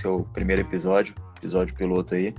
[0.00, 2.34] seu primeiro episódio, episódio piloto aí.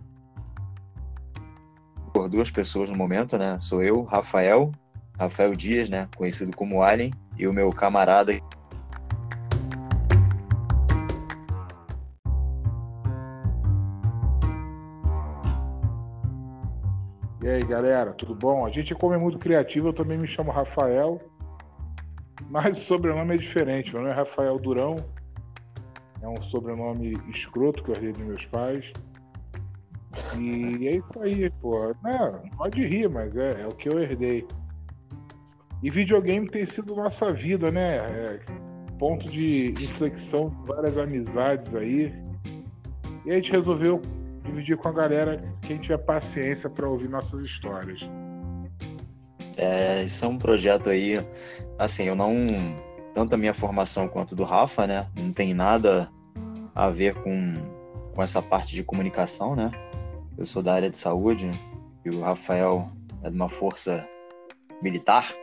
[2.13, 3.57] Por duas pessoas no momento, né?
[3.59, 4.71] Sou eu, Rafael,
[5.17, 6.07] Rafael Dias, né?
[6.15, 8.33] Conhecido como Alien, e o meu camarada
[17.43, 18.65] E aí, galera, tudo bom?
[18.65, 21.19] A gente, como é muito criativo, eu também me chamo Rafael,
[22.51, 23.91] mas o sobrenome é diferente.
[23.91, 24.95] Meu nome é Rafael Durão,
[26.21, 28.91] é um sobrenome escroto que eu herdei dos meus pais.
[30.37, 31.95] E é isso aí, pô.
[32.03, 34.45] Não, pode rir, mas é, é, o que eu herdei.
[35.81, 37.97] E videogame tem sido nossa vida, né?
[37.97, 38.39] É
[38.99, 42.13] ponto de inflexão de várias amizades aí.
[43.25, 43.99] E a gente resolveu
[44.43, 47.99] dividir com a galera quem tiver paciência para ouvir nossas histórias.
[49.57, 51.19] É, isso é um projeto aí,
[51.79, 52.31] assim, eu não
[53.13, 55.07] tanto a minha formação quanto do Rafa, né?
[55.15, 56.09] Não tem nada
[56.73, 57.53] a ver com,
[58.13, 59.71] com essa parte de comunicação, né?
[60.37, 61.51] Eu sou da área de saúde
[62.05, 62.89] e o Rafael
[63.23, 64.07] é de uma força
[64.81, 65.33] militar.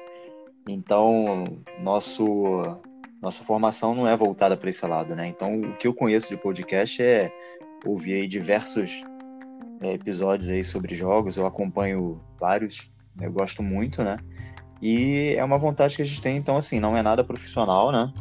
[0.66, 1.44] Então,
[1.80, 2.62] nosso
[3.20, 5.26] nossa formação não é voltada para esse lado, né?
[5.26, 7.32] Então, o que eu conheço de podcast é
[7.84, 9.02] ouvir diversos
[9.80, 14.18] é, episódios aí sobre jogos, eu acompanho vários, eu gosto muito, né?
[14.80, 18.12] E é uma vontade que a gente tem, então assim, não é nada profissional, né?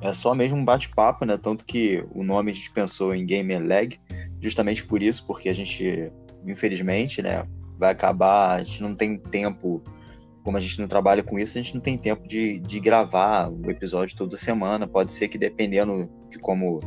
[0.00, 1.36] É só mesmo um bate-papo, né?
[1.36, 3.98] Tanto que o nome a gente pensou em Gamer Lag,
[4.40, 6.12] justamente por isso, porque a gente,
[6.46, 7.46] infelizmente, né,
[7.78, 9.82] vai acabar, a gente não tem tempo,
[10.44, 13.50] como a gente não trabalha com isso, a gente não tem tempo de, de gravar
[13.50, 14.86] o episódio toda semana.
[14.86, 16.80] Pode ser que dependendo de como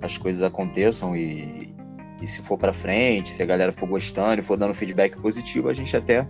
[0.00, 1.75] as coisas aconteçam e,
[2.20, 5.68] e se for para frente, se a galera for gostando e for dando feedback positivo,
[5.68, 6.26] a gente até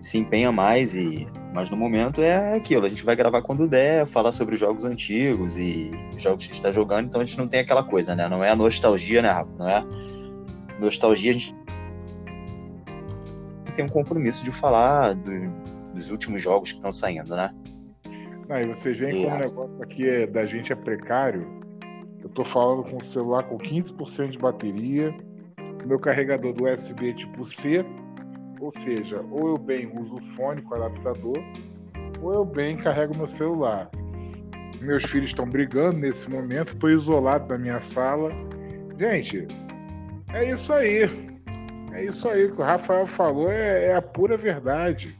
[0.00, 4.06] se empenha mais e mas no momento é aquilo, a gente vai gravar quando der,
[4.06, 7.82] falar sobre jogos antigos e jogos que está jogando, então a gente não tem aquela
[7.82, 8.28] coisa, né?
[8.28, 9.50] Não é a nostalgia, né, Rafa?
[9.58, 9.84] Não é
[10.78, 11.56] nostalgia, a gente
[13.74, 15.32] tem um compromisso de falar do,
[15.94, 17.50] dos últimos jogos que estão saindo, né?
[18.48, 21.65] Não, e vocês veem como o negócio aqui é, da gente é precário.
[22.26, 25.14] Eu tô falando com o celular com 15% de bateria,
[25.86, 27.86] meu carregador do USB tipo C,
[28.60, 31.38] ou seja, ou eu bem uso o fone com adaptador,
[32.20, 33.88] ou eu bem carrego meu celular.
[34.80, 38.32] Meus filhos estão brigando nesse momento, estou isolado da minha sala.
[38.98, 39.46] Gente,
[40.32, 41.08] é isso aí.
[41.92, 45.16] É isso aí que o Rafael falou, é, é a pura verdade.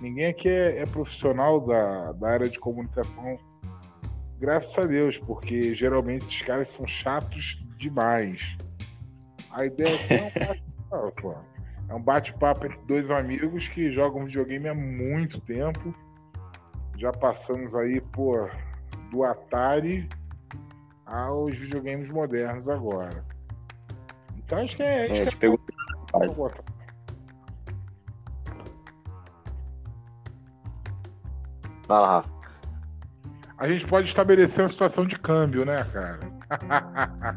[0.00, 3.36] Ninguém aqui é, é profissional da, da área de comunicação,
[4.38, 8.56] graças a Deus, porque geralmente esses caras são chatos demais.
[9.50, 11.36] A ideia é um bate-papo.
[11.88, 15.94] É um bate-papo entre dois amigos que jogam videogame há muito tempo.
[16.96, 18.50] Já passamos aí, por
[19.10, 20.08] do Atari
[21.04, 23.24] aos videogames modernos agora.
[24.36, 25.04] Então acho que é.
[25.04, 25.38] Acho é, que é...
[25.38, 25.60] Pegou...
[31.88, 32.35] Vai lá, Rafa.
[33.58, 36.20] A gente pode estabelecer uma situação de câmbio, né, cara?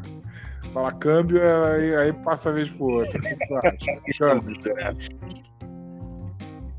[0.74, 3.20] Fala câmbio, aí, aí passa a vez pro outro.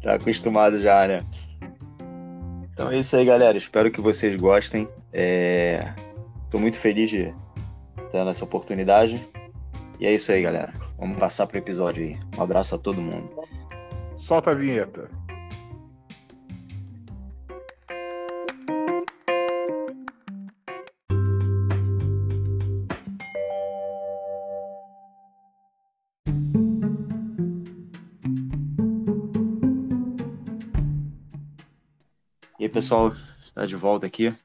[0.01, 1.25] tá acostumado já, né?
[2.71, 3.57] Então é isso aí, galera.
[3.57, 4.87] Espero que vocês gostem.
[5.11, 5.93] É...
[6.49, 7.33] Tô muito feliz de
[8.11, 9.27] ter essa oportunidade.
[9.99, 10.71] E é isso aí, galera.
[10.97, 12.19] Vamos passar pro episódio aí.
[12.37, 13.29] Um abraço a todo mundo.
[14.17, 15.09] Solta a vinheta.
[32.69, 33.13] Pessoal,
[33.43, 34.35] está de volta aqui.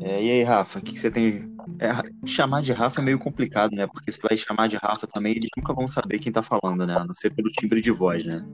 [0.00, 1.50] É, e aí, Rafa, o que, que, você tem.
[1.78, 1.90] É,
[2.26, 3.86] chamar de Rafa é meio complicado, né?
[3.86, 6.94] Porque você vai chamar de Rafa também, eles nunca vão saber quem tá falando, né?
[6.94, 8.44] A não ser pelo timbre de voz, né?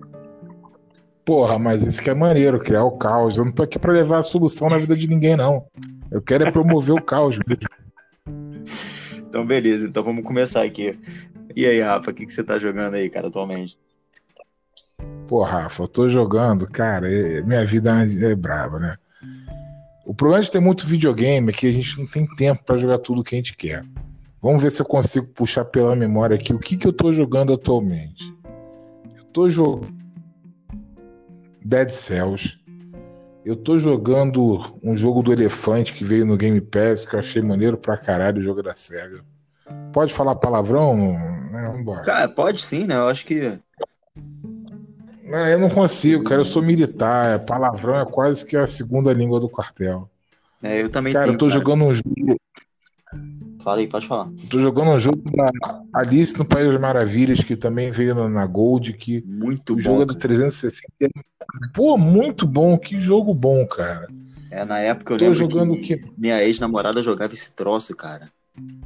[1.25, 3.37] Porra, mas isso que é maneiro, criar o caos.
[3.37, 5.67] Eu não tô aqui para levar a solução na vida de ninguém, não.
[6.11, 7.39] Eu quero é promover o caos
[9.17, 9.87] Então, beleza.
[9.87, 10.93] Então, vamos começar aqui.
[11.55, 13.79] E aí, Rafa, o que, que você tá jogando aí, cara, atualmente?
[15.31, 18.97] Pô, Rafa, eu tô jogando, cara, é, minha vida é brava, né?
[20.05, 22.99] O problema de ter muito videogame é que a gente não tem tempo para jogar
[22.99, 23.85] tudo que a gente quer.
[24.43, 27.53] Vamos ver se eu consigo puxar pela memória aqui o que, que eu tô jogando
[27.53, 28.35] atualmente.
[29.17, 29.95] Eu tô jogando
[31.65, 32.59] Dead Cells.
[33.45, 37.41] Eu tô jogando um jogo do elefante que veio no Game Pass, que eu achei
[37.41, 39.25] maneiro pra caralho o jogo da SEGA.
[39.93, 41.17] Pode falar palavrão?
[41.53, 42.03] Vambora.
[42.03, 42.97] Cara, pode sim, né?
[42.97, 43.61] Eu acho que
[45.31, 46.41] não, eu não consigo, cara.
[46.41, 47.39] Eu sou militar.
[47.41, 50.09] Palavrão é quase que a segunda língua do quartel.
[50.63, 51.59] É, eu também cara, tenho, eu tô cara.
[51.59, 52.37] jogando um jogo.
[53.63, 54.31] Fala aí, pode falar.
[54.51, 55.51] Tô jogando um jogo da
[55.93, 59.81] Alice no País das Maravilhas, que também veio na Gold, que muito bom.
[59.81, 60.83] jogo é do 360.
[61.75, 64.09] Pô, muito bom, que jogo bom, cara.
[64.51, 68.31] É, na época eu Tô lembro jogando que, que minha ex-namorada jogava esse troço, cara.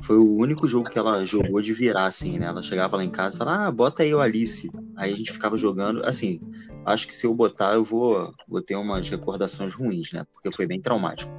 [0.03, 2.47] Foi o único jogo que ela jogou de virar, assim, né?
[2.47, 4.71] Ela chegava lá em casa e falava, ah, bota aí o Alice.
[4.97, 6.41] Aí a gente ficava jogando, assim,
[6.85, 10.25] acho que se eu botar, eu vou, vou ter umas recordações ruins, né?
[10.33, 11.33] Porque foi bem traumático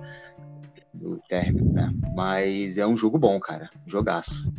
[1.02, 1.94] o término, né?
[2.16, 3.70] Mas é um jogo bom, cara.
[3.86, 4.54] Jogaço.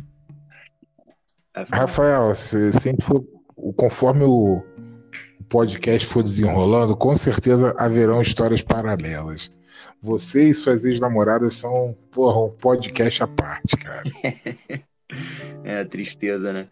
[1.55, 3.25] É Rafael, se sempre for,
[3.75, 4.63] conforme o
[5.49, 9.51] podcast for desenrolando, com certeza haverão histórias paralelas.
[10.01, 14.03] Você e suas ex-namoradas são, porra, um podcast à parte, cara.
[15.63, 16.67] é, tristeza, né?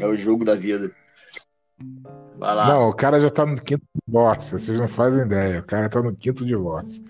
[0.00, 0.90] É o jogo da vida.
[2.38, 2.68] Vai lá.
[2.68, 5.60] Não, o cara já tá no quinto divórcio, vocês não fazem ideia.
[5.60, 7.04] O cara tá no quinto divórcio.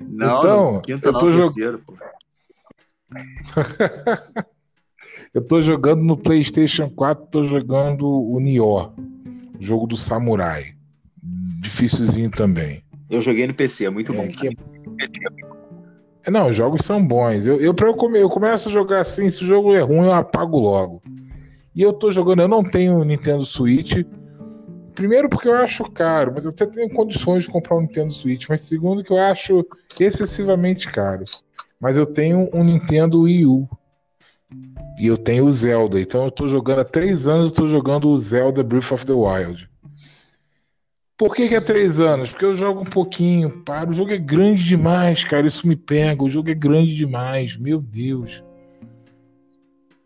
[0.00, 1.94] Não, então, no quinto eu tô não, terceiro, pô.
[5.32, 8.92] eu tô jogando no PlayStation 4, tô jogando o Nioh,
[9.60, 10.74] jogo do samurai.
[11.60, 12.82] Difícilzinho também.
[13.10, 14.28] Eu joguei no PC, é muito é, bom.
[14.28, 14.48] Que...
[16.24, 17.46] É, não, os jogos são bons.
[17.46, 20.12] Eu, eu, eu, come, eu começo a jogar assim, se o jogo é ruim, eu
[20.12, 21.02] apago logo.
[21.74, 24.04] E eu tô jogando, eu não tenho Nintendo Switch.
[24.94, 28.46] Primeiro porque eu acho caro, mas eu até tenho condições de comprar um Nintendo Switch.
[28.48, 29.64] Mas segundo que eu acho
[29.98, 31.24] excessivamente caro.
[31.80, 33.68] Mas eu tenho um Nintendo Wii U.
[34.98, 36.00] E eu tenho o Zelda.
[36.00, 39.12] Então eu tô jogando há três anos, eu tô jogando o Zelda Breath of the
[39.12, 39.67] Wild.
[41.18, 42.30] Por que, que é três anos?
[42.30, 43.90] Porque eu jogo um pouquinho, para.
[43.90, 45.48] O jogo é grande demais, cara.
[45.48, 46.22] Isso me pega.
[46.22, 47.56] O jogo é grande demais.
[47.56, 48.44] Meu Deus.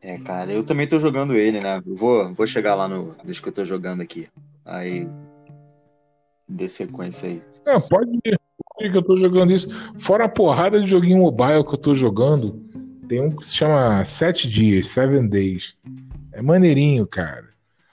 [0.00, 1.82] É, cara, eu também tô jogando ele, né?
[1.86, 3.14] vou, vou chegar lá no.
[3.22, 4.26] Deixa que eu tô jogando aqui.
[4.64, 5.06] Aí.
[6.48, 7.42] Dê sequência aí.
[7.66, 8.40] Não, pode ir.
[8.74, 9.68] Pode ir que eu tô jogando isso.
[9.98, 12.58] Fora a porrada de joguinho mobile que eu tô jogando,
[13.06, 15.74] tem um que se chama Sete Dias, Seven Days.
[16.32, 17.50] É maneirinho, cara.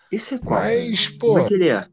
[0.10, 0.62] Esse é qual?
[0.62, 1.28] Mas, pô.
[1.28, 1.86] Como é que ele é?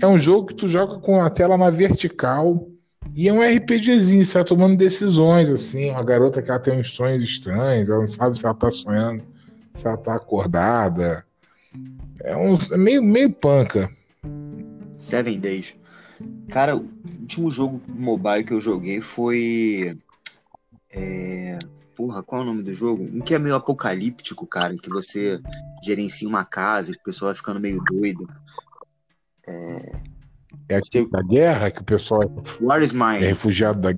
[0.00, 2.68] É um jogo que tu joga com a tela na vertical
[3.14, 5.90] e é um RPGzinho, você tá tomando decisões, assim.
[5.90, 9.24] Uma garota que ela tem uns sonhos estranhos, ela não sabe se ela tá sonhando,
[9.72, 11.24] se ela tá acordada.
[12.22, 13.90] É, um, é meio, meio panca.
[14.98, 15.76] Seven Days.
[16.48, 16.86] Cara, o
[17.20, 19.98] último jogo mobile que eu joguei foi.
[20.90, 21.58] É...
[21.94, 23.02] Porra, qual é o nome do jogo?
[23.02, 25.40] Um que é meio apocalíptico, cara, que você
[25.82, 28.28] gerencia uma casa e o pessoal vai ficando meio doido.
[29.46, 29.92] É,
[30.68, 32.20] é da guerra que o pessoal
[32.60, 33.24] War is mine.
[33.24, 33.94] é refugiado da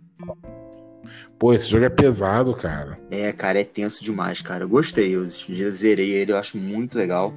[1.38, 2.98] Pô, esse jogo é pesado, cara.
[3.10, 4.64] É, cara, é tenso demais, cara.
[4.64, 7.32] Eu gostei, eu já zerei ele, eu acho muito legal.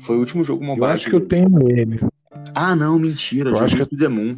[0.00, 0.86] Foi o último jogo mobile.
[0.86, 2.00] Eu acho que eu tenho ele.
[2.54, 3.50] Ah, não, mentira.
[3.50, 4.36] Eu acho que é The Moon.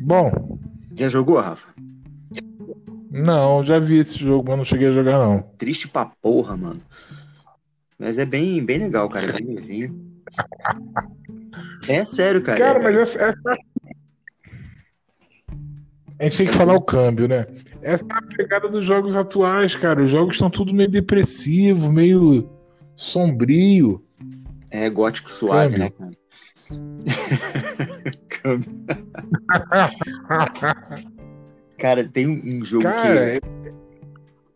[0.00, 0.58] Bom.
[0.94, 1.68] Já jogou, Rafa?
[3.10, 5.42] Não, já vi esse jogo, mas não cheguei a jogar, não.
[5.58, 6.80] Triste pra porra, mano.
[8.02, 9.26] Mas é bem, bem legal, cara.
[9.26, 10.12] É bem levinho.
[11.86, 12.58] É sério, cara.
[12.58, 13.52] Cara, é, mas essa, essa...
[16.18, 17.46] A gente tem que falar o câmbio, né?
[17.80, 20.02] Essa é a pegada dos jogos atuais, cara.
[20.02, 22.50] Os jogos estão tudo meio depressivo, meio
[22.96, 24.04] sombrio.
[24.68, 25.78] É gótico suave, câmbio.
[25.78, 26.12] né, cara?
[28.28, 28.84] câmbio.
[31.78, 33.72] cara, tem um jogo cara, que, é...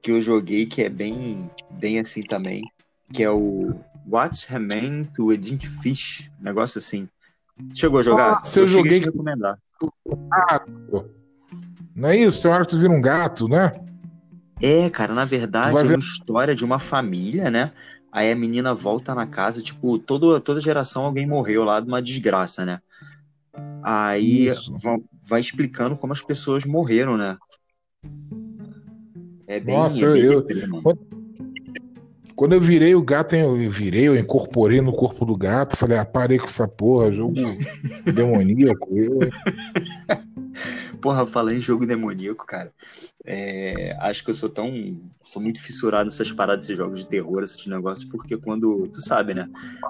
[0.02, 2.64] que eu joguei que é bem, bem assim também
[3.12, 3.74] que é o
[4.06, 7.08] What's Remain to Edith Fish, negócio assim.
[7.72, 8.38] Chegou a jogar?
[8.38, 8.98] Ah, se eu, eu joguei.
[8.98, 9.58] recomendar.
[10.28, 11.10] Gato.
[11.94, 12.42] Não é isso?
[12.42, 13.72] Tem hora que tu vira um gato, né?
[14.60, 17.72] É, cara, na verdade é uma história de uma família, né?
[18.10, 22.00] Aí a menina volta na casa, tipo, todo, toda geração alguém morreu lá de uma
[22.00, 22.80] desgraça, né?
[23.82, 24.48] Aí
[24.82, 24.96] vai,
[25.28, 27.36] vai, explicando como as pessoas morreram, né?
[29.46, 30.98] É bem, Nossa, é bem eu, eu,
[32.36, 36.04] quando eu virei o gato, eu virei, eu incorporei no corpo do gato, falei, ah,
[36.04, 37.34] parei com essa porra, jogo
[38.14, 38.90] demoníaco.
[41.00, 42.72] Porra, falando em jogo demoníaco, cara,
[43.24, 45.00] é, acho que eu sou tão.
[45.24, 48.86] sou muito fissurado nessas paradas, esses jogos de terror, esses negócios, porque quando.
[48.88, 49.48] Tu sabe, né?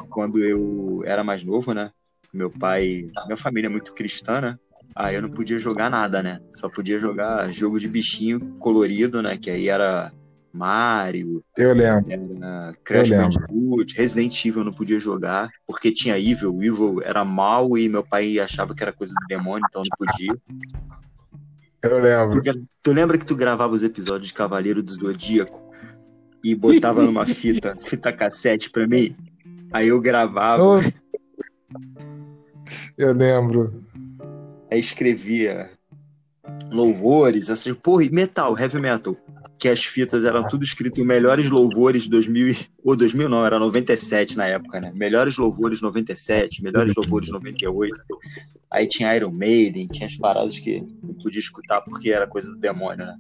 [0.09, 1.91] Quando eu era mais novo, né?
[2.33, 3.11] Meu pai.
[3.27, 4.59] Minha família é muito cristã, né?
[4.95, 6.41] Aí eu não podia jogar nada, né?
[6.53, 9.37] Só podia jogar jogo de bichinho colorido, né?
[9.37, 10.13] Que aí era
[10.57, 11.45] Mario.
[11.57, 12.11] Eu lembro.
[12.11, 16.55] Era Crash Bandicoot, Resident Evil eu não podia jogar, porque tinha Evil.
[16.55, 20.07] O Evil era mal e meu pai achava que era coisa do demônio, então não
[20.07, 20.33] podia.
[21.83, 22.43] Eu lembro.
[22.43, 25.63] Porque, tu lembra que tu gravava os episódios de Cavaleiro do Zodíaco
[26.43, 29.15] e botava numa fita, fita cassete pra mim?
[29.73, 30.81] Aí eu gravava.
[32.97, 33.85] Eu lembro.
[34.71, 35.71] Aí escrevia
[36.71, 39.17] louvores, essas porra, e metal, heavy metal.
[39.67, 42.55] Que as fitas eram tudo escrito melhores louvores 2000
[42.85, 44.93] ou 2000 não, era 97 na época, né?
[44.95, 47.97] Melhores louvores 97, melhores louvores 98.
[48.71, 52.57] Aí tinha Iron Maiden, tinha as paradas que não podia escutar porque era coisa do
[52.57, 53.17] demônio, né?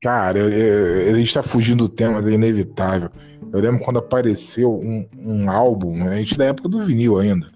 [0.00, 3.10] Cara, eu, eu, a gente tá fugindo do tema, mas é inevitável.
[3.52, 6.14] Eu lembro quando apareceu um, um álbum, né?
[6.14, 7.46] a gente da época do vinil ainda,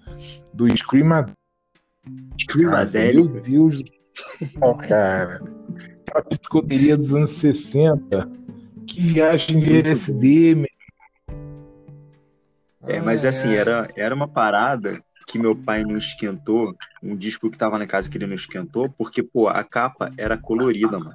[0.53, 1.07] do Scream
[3.15, 3.89] Meu Deus do
[4.47, 5.56] céu, cara.
[6.13, 8.29] A psicodelia dos anos 60.
[8.87, 10.67] Que viagem de LSD, meu.
[12.87, 16.73] É, mas assim, era, era uma parada que meu pai não esquentou,
[17.03, 20.37] um disco que tava na casa que ele não esquentou, porque, pô, a capa era
[20.37, 21.13] colorida, mano.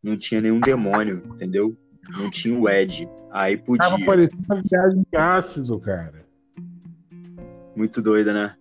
[0.00, 1.76] Não tinha nenhum demônio, entendeu?
[2.16, 3.08] Não tinha o Ed.
[3.32, 3.88] Aí podia.
[3.88, 6.24] Tava parecendo uma viagem de ácido, cara.
[7.74, 8.54] Muito doida, né?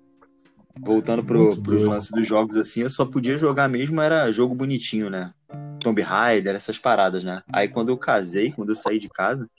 [0.79, 5.09] Voltando pro, pros lances dos jogos assim, eu só podia jogar mesmo, era jogo bonitinho,
[5.09, 5.33] né?
[5.81, 7.41] Tomb Raider, essas paradas, né?
[7.51, 9.49] Aí quando eu casei, quando eu saí de casa,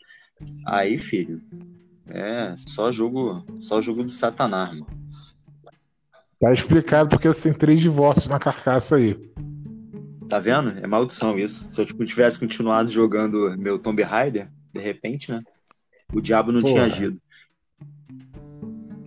[0.67, 1.41] aí, filho,
[2.09, 5.03] é só jogo, só jogo do Satanás, mano.
[6.41, 9.17] Tá explicado porque você tem três divórcios na carcaça aí.
[10.29, 10.71] Tá vendo?
[10.83, 11.71] É maldição isso.
[11.71, 15.43] Se eu tipo, tivesse continuado jogando meu Tomb Raider, de repente, né?
[16.13, 17.21] O diabo não tinha agido.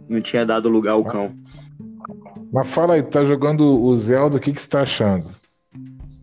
[0.08, 1.36] Não tinha dado lugar ao cão.
[2.52, 5.30] Mas fala aí, tá jogando o Zelda, o que, que você tá achando?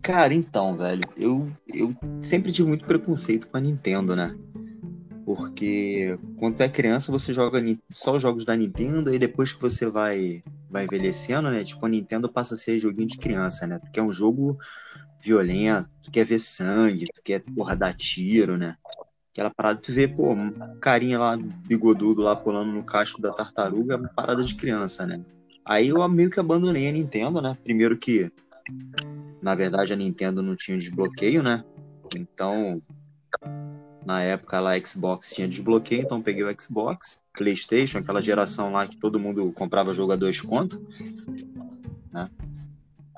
[0.01, 4.35] Cara, então, velho, eu, eu sempre tive muito preconceito com a Nintendo, né?
[5.25, 9.89] Porque quando é criança, você joga só os jogos da Nintendo e depois que você
[9.89, 11.63] vai, vai envelhecendo, né?
[11.63, 13.79] Tipo, a Nintendo passa a ser joguinho de criança, né?
[13.79, 14.57] Tu quer um jogo
[15.21, 18.75] violento, tu quer ver sangue, tu quer, porra, dar tiro, né?
[19.31, 23.93] Aquela parada, tu vê, pô, um carinha lá, bigodudo lá pulando no casco da tartaruga,
[23.93, 25.23] é uma parada de criança, né?
[25.65, 27.57] Aí eu meio que abandonei a Nintendo, né?
[27.63, 28.31] Primeiro que,
[29.41, 31.63] na verdade, a Nintendo não tinha desbloqueio, né?
[32.15, 32.81] Então,
[34.05, 38.87] na época lá, a Xbox tinha desbloqueio, então peguei o Xbox, PlayStation, aquela geração lá
[38.87, 40.85] que todo mundo comprava dois conto,
[42.11, 42.29] né?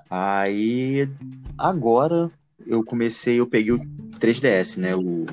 [0.09, 1.09] Aí
[1.57, 2.29] Agora
[2.67, 3.79] eu comecei, eu peguei o
[4.19, 4.93] 3DS, né?
[4.95, 5.25] O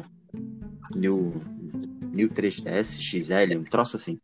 [0.95, 1.35] New,
[2.13, 4.21] New 3DS XL, um troço assim.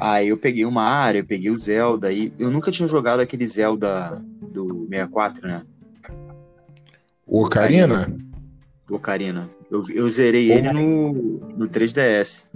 [0.00, 3.46] Aí eu peguei o Mario, eu peguei o Zelda, e eu nunca tinha jogado aquele
[3.46, 5.62] Zelda do 64, né?
[7.26, 8.16] O Ocarina?
[8.88, 9.50] O Ocarina.
[9.70, 11.12] Eu, eu zerei ele no,
[11.56, 12.48] no 3DS.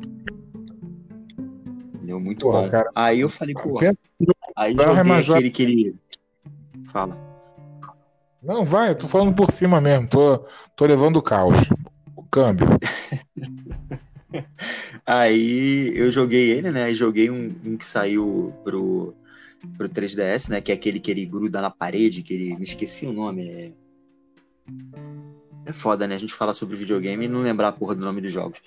[2.02, 2.68] Deu muito Porra, bom.
[2.68, 2.90] Cara.
[2.94, 3.78] Aí eu falei, pô.
[4.56, 5.96] Aí joguei aquele que ele.
[6.86, 7.18] Fala.
[8.42, 10.08] Não, vai, eu tô falando por cima mesmo.
[10.08, 10.44] Tô,
[10.74, 11.56] tô levando o caos.
[12.16, 12.66] O câmbio.
[15.06, 16.84] Aí eu joguei ele, né?
[16.84, 19.14] Aí joguei um, um, que saiu pro,
[19.76, 20.60] pro 3DS, né?
[20.60, 22.56] Que é aquele que ele gruda na parede, que ele.
[22.56, 23.48] Me esqueci o nome.
[23.48, 23.72] É,
[25.66, 26.14] é foda, né?
[26.14, 28.60] A gente fala sobre videogame e não lembrar a porra do nome dos jogos.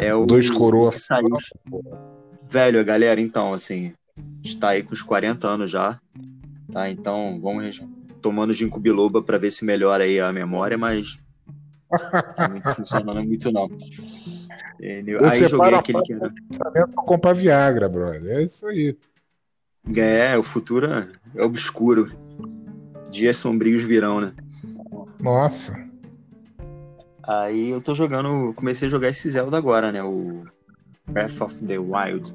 [0.00, 0.94] É, é o dois coroas.
[0.94, 1.36] Que saiu.
[2.42, 3.92] Velho, galera, então, assim,
[4.42, 6.00] está aí com os 40 anos já.
[6.72, 6.88] Tá?
[6.90, 7.82] Então, vamos
[8.20, 11.18] tomando ginkgo biloba para ver se melhora aí a memória, mas
[12.38, 13.68] não funciona muito não.
[14.78, 15.24] Entendeu?
[15.24, 16.32] Aí joguei aquele que era...
[16.86, 18.38] pra comprar Viagra, brother.
[18.38, 18.96] É isso aí.
[19.96, 22.12] É, o futuro é obscuro.
[23.10, 24.34] Dias sombrios virão, né?
[25.18, 25.76] Nossa.
[27.26, 30.02] Aí eu tô jogando, comecei a jogar esse Zelda agora, né?
[30.02, 30.44] O
[31.06, 32.32] Breath of the Wild.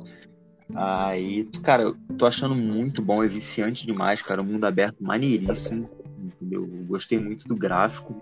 [0.76, 4.44] Aí, cara, eu tô achando muito bom, é viciante demais, cara.
[4.44, 6.68] O mundo aberto maneiríssimo, entendeu?
[6.88, 8.22] gostei muito do gráfico.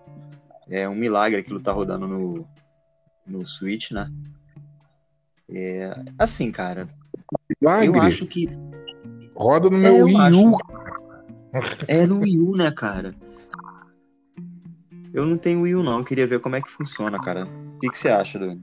[0.70, 2.48] É um milagre aquilo tá rodando no,
[3.25, 4.12] no Switch, né?
[5.50, 6.88] É, assim, cara.
[7.60, 7.88] Milagre.
[7.88, 8.50] Eu acho que.
[9.36, 10.58] Roda no meu é, Wii U.
[11.88, 13.16] É no Wii U, né, cara?
[15.13, 16.00] Eu não tenho Wii U, não.
[16.00, 17.46] Eu queria ver como é que funciona, cara.
[17.46, 18.62] O que, que você acha, do...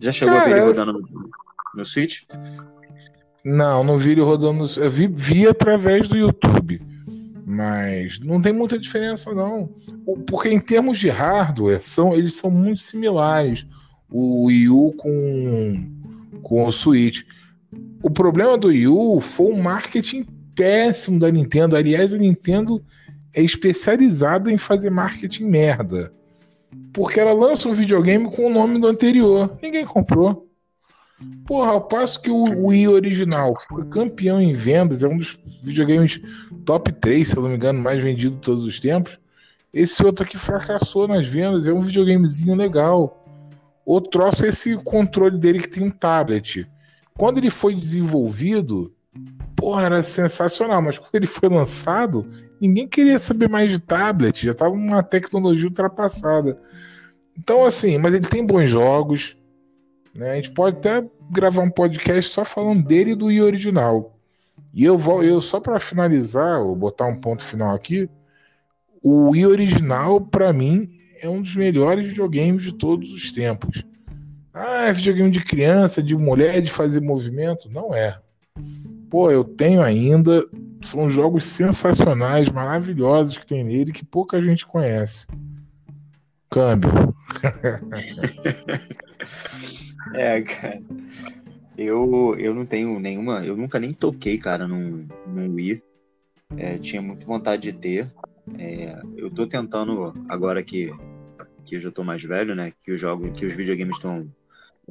[0.00, 1.30] Já chegou cara, a ver ele rodando no,
[1.74, 2.22] no Switch?
[3.44, 4.64] Não, não vi ele rodando.
[4.76, 6.89] Eu vi, vi através do YouTube.
[7.50, 9.68] Mas não tem muita diferença, não.
[10.24, 13.66] Porque em termos de hardware, são, eles são muito similares.
[14.08, 15.90] O Wii U com,
[16.42, 17.22] com o Switch.
[18.04, 21.74] O problema do Wii U foi o marketing péssimo da Nintendo.
[21.74, 22.80] Aliás, a Nintendo
[23.34, 26.12] é especializada em fazer marketing merda.
[26.92, 29.58] Porque ela lança um videogame com o nome do anterior.
[29.60, 30.48] Ninguém comprou.
[31.46, 36.20] Porra, ao passo que o Wii original foi campeão em vendas, é um dos videogames
[36.64, 39.18] top 3, se eu não me engano, mais vendido de todos os tempos.
[39.72, 43.24] Esse outro aqui fracassou nas vendas, é um videogamezinho legal.
[43.84, 46.66] O troço é esse controle dele que tem um tablet.
[47.16, 48.92] Quando ele foi desenvolvido,
[49.54, 52.26] porra, era sensacional, mas quando ele foi lançado,
[52.60, 56.58] ninguém queria saber mais de tablet, já tava uma tecnologia ultrapassada.
[57.38, 59.36] Então, assim, mas ele tem bons jogos,
[60.14, 60.32] né?
[60.32, 64.16] A gente pode até gravar um podcast só falando dele e do Wii original.
[64.72, 68.08] E eu vou, eu só para finalizar, ou botar um ponto final aqui,
[69.02, 70.88] o Wii original para mim
[71.20, 73.84] é um dos melhores videogames de todos os tempos.
[74.52, 77.70] Ah, é videogame de criança, de mulher, de fazer movimento?
[77.70, 78.18] Não é.
[79.08, 80.44] Pô, eu tenho ainda.
[80.82, 85.26] São jogos sensacionais, maravilhosos que tem nele que pouca gente conhece.
[86.48, 86.90] Câmbio.
[90.14, 90.82] é, cara.
[91.76, 93.44] Eu, eu não tenho nenhuma.
[93.44, 95.82] Eu nunca nem toquei, cara, num, num Wii.
[96.56, 98.12] É, tinha muita vontade de ter.
[98.58, 100.90] É, eu tô tentando, agora que,
[101.64, 102.72] que eu já tô mais velho, né?
[102.84, 104.30] Que, os jogos, que os videogames estão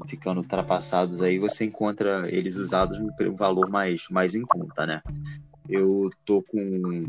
[0.07, 5.01] ficando ultrapassados aí, você encontra eles usados no valor mais, mais em conta, né?
[5.67, 7.03] Eu tô com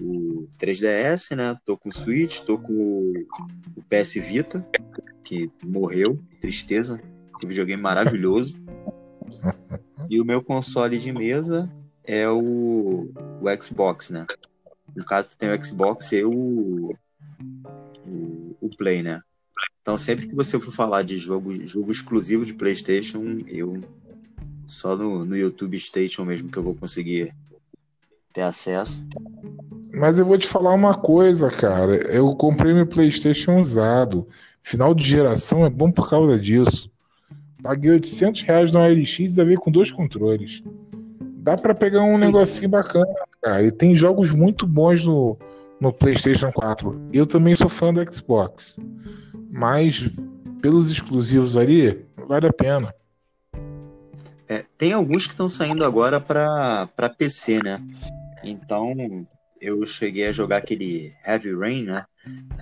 [0.00, 1.56] o 3DS, né?
[1.64, 3.12] Tô com o Switch, tô com
[3.76, 4.66] o PS Vita,
[5.24, 7.00] que morreu, tristeza.
[7.42, 8.60] Um videogame maravilhoso.
[10.08, 11.70] E o meu console de mesa
[12.04, 14.26] é o, o Xbox, né?
[14.94, 16.92] No caso, tem o Xbox e o,
[18.06, 19.20] o, o Play, né?
[19.80, 23.80] Então, sempre que você for falar de jogo, jogo exclusivo de PlayStation, eu
[24.66, 27.34] só no, no YouTube Station mesmo que eu vou conseguir
[28.32, 29.08] ter acesso.
[29.92, 31.96] Mas eu vou te falar uma coisa, cara.
[32.12, 34.28] Eu comprei meu PlayStation usado.
[34.62, 36.90] Final de geração é bom por causa disso.
[37.62, 40.62] Paguei 800 reais no LX e veio com dois controles.
[41.20, 43.06] Dá para pegar um negocinho bacana,
[43.40, 43.62] cara.
[43.62, 45.38] E tem jogos muito bons no,
[45.80, 47.08] no PlayStation 4.
[47.12, 48.78] Eu também sou fã do Xbox.
[49.50, 50.10] Mas
[50.60, 52.94] pelos exclusivos ali, vale a pena.
[54.48, 57.80] É, tem alguns que estão saindo agora para PC, né?
[58.42, 58.94] Então,
[59.60, 62.04] eu cheguei a jogar aquele Heavy Rain, né?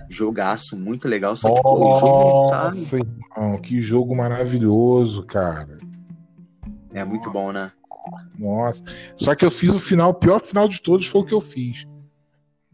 [0.09, 2.71] Jogaço muito legal, só que pô, o jogo tá...
[2.73, 5.77] Irmão, que jogo maravilhoso, cara.
[6.93, 7.71] É muito bom, né?
[8.37, 8.83] Nossa.
[9.15, 11.41] Só que eu fiz o final, o pior final de todos foi o que eu
[11.41, 11.85] fiz.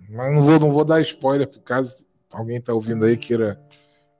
[0.09, 3.59] Mas não vou, não vou dar spoiler, por caso alguém tá ouvindo aí queira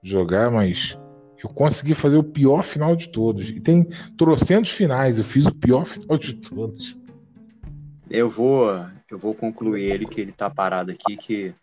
[0.02, 0.98] jogar, mas
[1.44, 3.50] eu consegui fazer o pior final de todos.
[3.50, 3.84] E tem
[4.18, 6.98] trocentos finais, eu fiz o pior final de todos.
[8.10, 11.54] Eu vou, eu vou concluir ele que ele tá parado aqui, que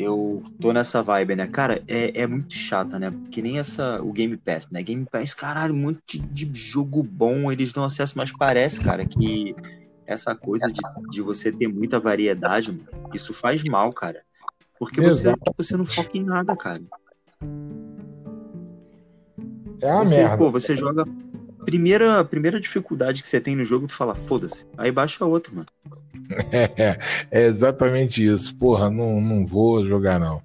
[0.00, 1.46] eu tô nessa vibe, né?
[1.46, 3.12] Cara, é, é muito chata, né?
[3.30, 4.82] Que nem essa, o Game Pass, né?
[4.82, 9.54] Game Pass, caralho, muito de, de jogo bom, eles dão acesso, mas parece, cara, que
[10.06, 12.80] essa coisa de, de você ter muita variedade,
[13.12, 14.22] isso faz mal, cara.
[14.78, 16.80] Porque você, você não foca em nada, cara.
[19.82, 20.36] É uma você, merda.
[20.38, 21.04] Pô, você joga.
[21.64, 24.66] Primeira, primeira dificuldade que você tem no jogo, tu fala, foda-se.
[24.78, 25.68] Aí baixa outro, mano.
[26.52, 26.98] É,
[27.30, 28.54] é exatamente isso.
[28.56, 30.42] Porra, não, não vou jogar, não.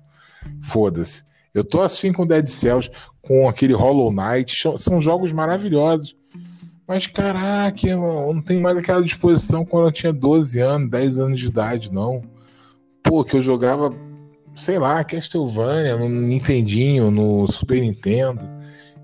[0.61, 1.23] Foda-se.
[1.53, 4.55] Eu tô assim com Dead Cells, com aquele Hollow Knight.
[4.77, 6.15] São jogos maravilhosos.
[6.87, 11.39] Mas caraca, eu não tenho mais aquela disposição quando eu tinha 12 anos, 10 anos
[11.39, 12.21] de idade, não.
[13.01, 13.91] Pô, que eu jogava,
[14.53, 18.54] sei lá, Castlevania no Nintendinho, no Super Nintendo.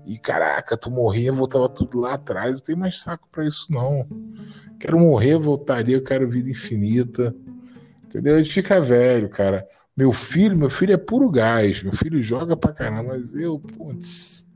[0.04, 2.56] E caraca, tu morria, voltava tudo lá atrás.
[2.56, 4.06] Eu tenho mais saco para isso, não.
[4.78, 7.34] Quero morrer, voltaria, eu quero vida infinita.
[8.04, 8.34] Entendeu?
[8.34, 9.66] A gente fica velho, cara.
[9.96, 11.82] Meu filho, meu filho é puro gás.
[11.82, 14.46] Meu filho joga pra caramba, mas eu, putz.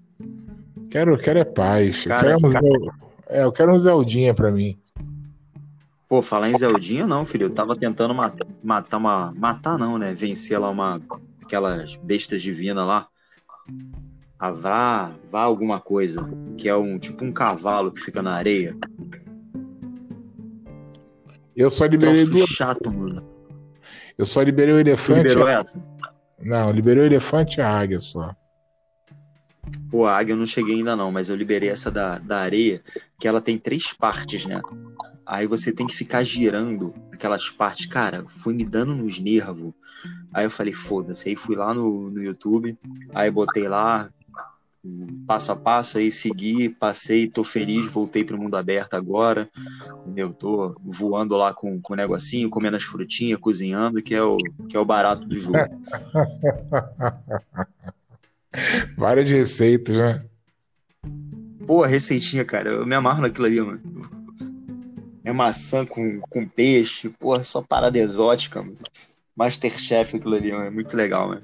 [0.90, 2.04] Quero, quero é paz.
[2.04, 2.66] Cara, eu quero, cara...
[2.66, 2.90] Um,
[3.28, 4.78] é, eu quero um Zeldinha pra mim.
[6.08, 7.46] Pô, falar em Zeldinha, não, filho.
[7.46, 9.32] Eu tava tentando matar, matar uma.
[9.36, 10.14] Matar não, né?
[10.14, 11.00] Vencer lá uma.
[11.42, 13.08] Aquelas bestas divinas lá.
[14.38, 16.22] A Vá, Vá alguma coisa.
[16.56, 18.76] Que é um tipo um cavalo que fica na areia.
[21.56, 22.48] Eu só liberei Troço duas.
[22.50, 23.26] chato, mano.
[24.18, 25.22] Eu só liberei o elefante.
[25.22, 25.84] Você liberou essa?
[26.38, 28.34] Não, liberei o elefante e a águia só.
[29.90, 32.82] Pô, a águia eu não cheguei ainda não, mas eu liberei essa da, da areia,
[33.18, 34.60] que ela tem três partes, né?
[35.24, 37.86] Aí você tem que ficar girando aquelas partes.
[37.86, 39.72] Cara, foi me dando nos nervos.
[40.32, 41.28] Aí eu falei, foda-se.
[41.30, 42.78] Aí fui lá no, no YouTube,
[43.12, 44.08] aí botei lá,
[45.26, 49.48] passo a passo aí, segui, passei, tô feliz, voltei pro mundo aberto agora,
[50.02, 50.32] entendeu?
[50.32, 54.36] Tô voando lá com, com o negocinho, comendo as frutinhas, cozinhando, que é o,
[54.68, 55.58] que é o barato do jogo.
[58.96, 60.24] Várias receitas, né?
[61.66, 63.80] Pô, receitinha, cara, eu me amarro naquilo ali, mano.
[65.24, 68.76] É maçã com, com peixe, porra, só parada exótica, mano.
[69.34, 70.66] Masterchef aquilo ali, mano.
[70.66, 71.42] é muito legal, mano.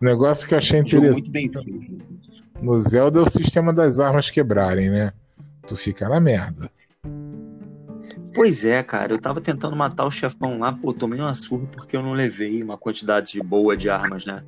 [0.00, 1.12] Negócio que eu achei interessante.
[1.12, 2.21] Muito bem feito.
[2.62, 5.12] No Zelda é o sistema das armas quebrarem, né?
[5.66, 6.70] Tu fica na merda.
[8.32, 11.96] Pois é, cara, eu tava tentando matar o chefão lá, pô, tomei uma surra porque
[11.96, 14.44] eu não levei uma quantidade boa de armas, né?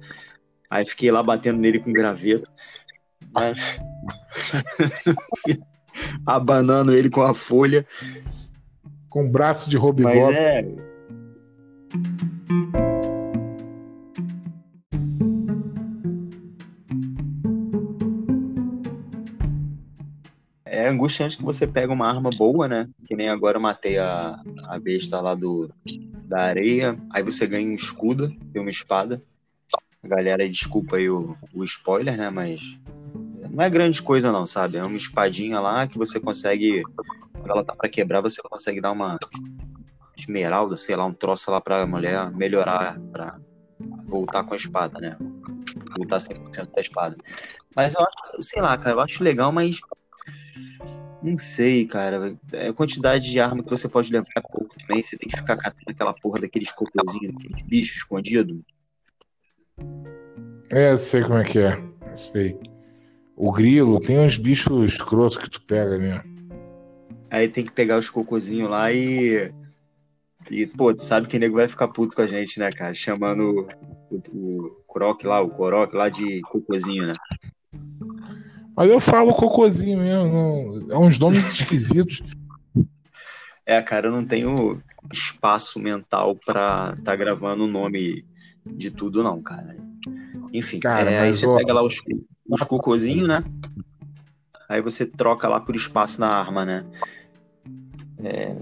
[0.70, 2.48] Aí fiquei lá batendo nele com graveto.
[3.33, 3.81] Mas...
[6.24, 7.85] Abanando ele com a folha.
[9.09, 10.64] Com o braço de Robin Mas é.
[20.94, 22.88] Angustiante que você pega uma arma boa, né?
[23.07, 25.70] Que nem agora eu matei a, a besta lá do,
[26.24, 26.98] da areia.
[27.11, 29.22] Aí você ganha um escudo e uma espada.
[30.02, 32.30] Galera, desculpa aí o, o spoiler, né?
[32.30, 32.78] Mas
[33.50, 34.78] não é grande coisa não, sabe?
[34.78, 36.83] É uma espadinha lá que você consegue...
[37.33, 39.18] Quando ela tá pra quebrar, você consegue dar uma
[40.16, 43.38] esmeralda, sei lá, um troço lá pra mulher melhorar, pra
[44.07, 45.16] voltar com a espada, né?
[45.96, 47.16] Voltar 100% da espada.
[47.76, 49.80] Mas eu acho, sei lá, cara, eu acho legal, mas
[51.25, 52.37] não sei, cara.
[52.53, 55.03] É a quantidade de arma que você pode levar é pouco também.
[55.03, 58.61] Você tem que ficar catando aquela porra daqueles cocôzinhos, aqueles bichos escondidos.
[60.69, 61.83] É, sei como é que é.
[62.15, 62.59] Sei.
[63.35, 66.23] O grilo, tem uns bichos escrotos que tu pega, né?
[67.31, 69.51] Aí tem que pegar os cocôzinhos lá e.
[70.51, 72.93] E, pô, tu sabe que o nego vai ficar puto com a gente, né, cara?
[72.93, 73.67] Chamando
[74.11, 77.13] o, o, o Croc lá, o Coroc lá de cocôzinho, né?
[78.77, 80.93] Mas eu falo cocôzinho mesmo.
[80.93, 82.23] É uns nomes esquisitos.
[83.67, 88.23] É, cara, eu não tenho espaço mental pra tá gravando o nome
[88.67, 89.75] de tudo, não, cara.
[90.53, 91.57] Enfim, cara, é, aí você ó...
[91.57, 91.95] pega lá os,
[92.47, 93.43] os cocôzinhos, né?
[94.69, 96.85] Aí você troca lá por espaço na arma, né?
[98.23, 98.55] É...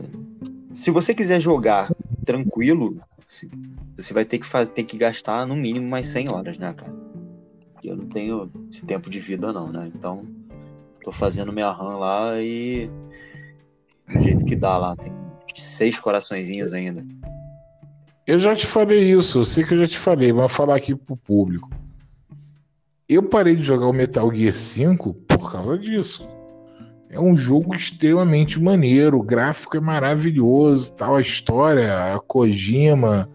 [0.73, 1.91] Se você quiser jogar
[2.25, 3.01] tranquilo,
[3.97, 7.12] você vai ter que, fazer, ter que gastar no mínimo mais 100 horas, né, cara?
[7.89, 9.91] Eu não tenho esse tempo de vida não, né?
[9.95, 10.27] Então,
[11.03, 12.91] tô fazendo minha run lá e
[14.09, 15.13] do jeito que dá lá, tem
[15.55, 17.05] seis coraçõezinhos ainda.
[18.27, 20.95] Eu já te falei isso, eu sei que eu já te falei, mas falar aqui
[20.95, 21.69] pro público.
[23.09, 26.29] Eu parei de jogar o Metal Gear 5 por causa disso.
[27.11, 33.29] É um jogo extremamente maneiro, o gráfico é maravilhoso, tal, a história, a Kojima,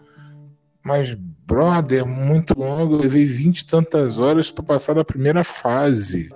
[0.83, 1.15] mas
[1.47, 6.29] Brother, muito longo, eu levei vinte e tantas horas para passar da primeira fase.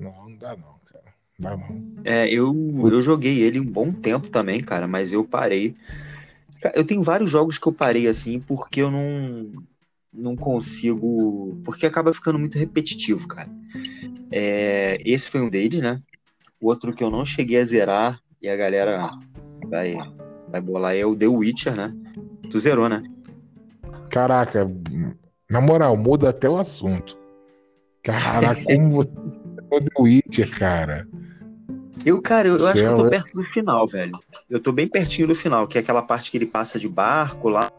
[0.00, 1.04] Não, não dá não, cara.
[1.38, 1.92] Não dá não.
[2.02, 2.54] É, eu,
[2.90, 5.76] eu joguei ele um bom tempo também, cara, mas eu parei.
[6.74, 9.52] Eu tenho vários jogos que eu parei assim porque eu não,
[10.10, 11.60] não consigo.
[11.62, 13.50] Porque acaba ficando muito repetitivo, cara.
[14.30, 16.00] É, esse foi um deles, né?
[16.58, 19.10] O outro que eu não cheguei a zerar e a galera
[19.68, 19.94] vai,
[20.48, 21.94] vai bolar é o The Witcher, né?
[22.50, 23.02] Tu zerou, né?
[24.12, 24.70] Caraca,
[25.50, 27.18] na moral, muda até o assunto.
[28.02, 31.08] Caraca, como você é o Witcher, cara.
[32.04, 34.12] Eu, cara, eu, eu acho que eu tô é perto do final, velho.
[34.50, 37.48] Eu tô bem pertinho do final, que é aquela parte que ele passa de barco
[37.48, 37.70] lá.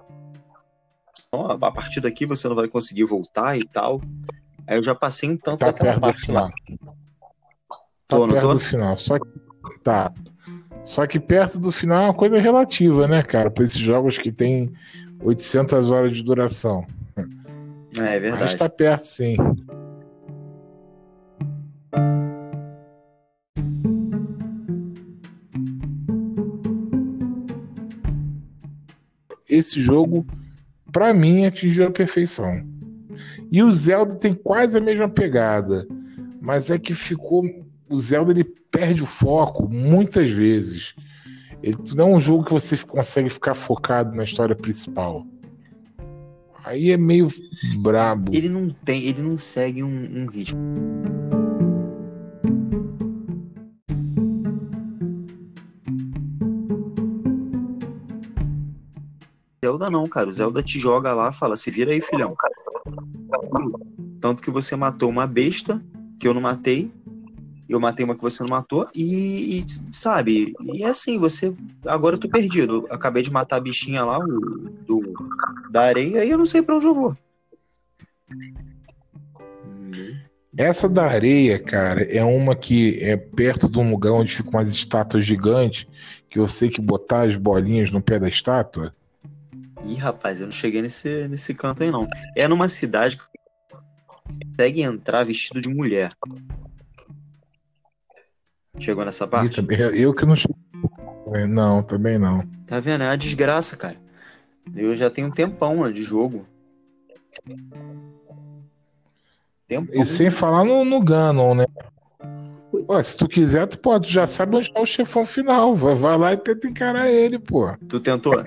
[1.32, 4.02] a partir daqui você não vai conseguir voltar e tal.
[4.65, 6.50] Aí eu já passei um tanto tá daquela parte lá.
[8.08, 8.54] Tá tô, perto tô?
[8.54, 8.98] do final.
[8.98, 9.30] Só que
[9.84, 10.12] tá.
[10.84, 13.52] Só que perto do final é uma coisa relativa, né, cara?
[13.52, 14.74] Para esses jogos que tem
[15.23, 16.86] 800 horas de duração.
[17.97, 18.43] É, é verdade.
[18.43, 19.38] Mas está perto, sim.
[29.49, 30.25] Esse jogo,
[30.91, 32.65] para mim, atingiu a perfeição.
[33.51, 35.88] E o Zelda tem quase a mesma pegada,
[36.41, 37.43] mas é que ficou.
[37.88, 40.95] O Zelda ele perde o foco muitas vezes.
[41.63, 45.26] Ele não é um jogo que você consegue ficar focado na história principal.
[46.62, 47.30] Aí é meio
[47.80, 48.36] brabo.
[48.36, 50.60] Ele não tem, ele não segue um, um ritmo.
[59.63, 60.30] Zelda não, cara.
[60.30, 62.36] O Zelda te joga lá, fala, se vira aí, filhão.
[64.19, 65.82] Tanto que você matou uma besta
[66.19, 66.91] que eu não matei
[67.67, 71.54] eu matei uma que você não matou, e, e, sabe, e é assim, você.
[71.86, 72.86] Agora eu tô perdido.
[72.89, 75.13] acabei de matar a bichinha lá, o, do,
[75.71, 77.17] da areia, e eu não sei para onde eu vou.
[80.56, 84.71] Essa da areia, cara, é uma que é perto de um lugar onde ficam umas
[84.71, 85.88] estátuas gigantes,
[86.30, 88.93] que eu sei que botar as bolinhas no pé da estátua.
[89.88, 92.08] Ih, rapaz, eu não cheguei nesse, nesse canto aí, não.
[92.36, 93.23] É numa cidade que
[94.56, 96.10] consegue entrar vestido de mulher.
[98.79, 99.63] Chegou nessa parte?
[99.93, 100.55] Eu que não cheguei.
[101.47, 102.45] Não, também não.
[102.65, 103.03] Tá vendo?
[103.03, 103.97] É uma desgraça, cara.
[104.75, 106.45] Eu já tenho um tempão de jogo.
[109.67, 110.01] Tempão.
[110.01, 111.65] E sem falar no, no Ganon, né?
[112.88, 114.07] Ó, se tu quiser, tu pode.
[114.07, 115.75] Tu já sabe onde está o chefão final.
[115.75, 117.75] Vai, vai lá e tenta encarar ele, pô.
[117.88, 118.33] Tu tentou?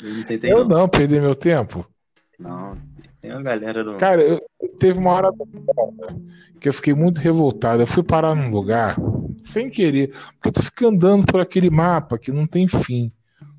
[0.00, 0.52] eu não tentei.
[0.52, 1.86] Eu não, não perdi meu tempo.
[2.38, 2.76] Não,
[3.24, 3.94] tem uma galera do.
[3.94, 4.38] Cara, eu,
[4.78, 5.30] teve uma hora
[6.60, 7.80] que eu fiquei muito revoltado.
[7.80, 8.96] Eu fui parar num lugar
[9.40, 13.10] sem querer, porque tu fica andando por aquele mapa que não tem fim.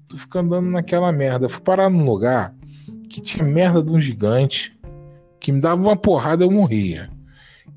[0.08, 1.46] Tu fica andando naquela merda.
[1.46, 2.54] Eu fui parar num lugar
[3.10, 4.78] que tinha merda de um gigante
[5.40, 7.10] que me dava uma porrada eu morria.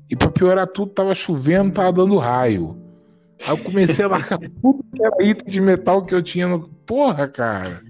[0.07, 2.79] E pra piorar tudo, tava chovendo, tava dando raio.
[3.47, 6.69] Aí eu comecei a marcar tudo que era item de metal que eu tinha no.
[6.85, 7.81] Porra, cara.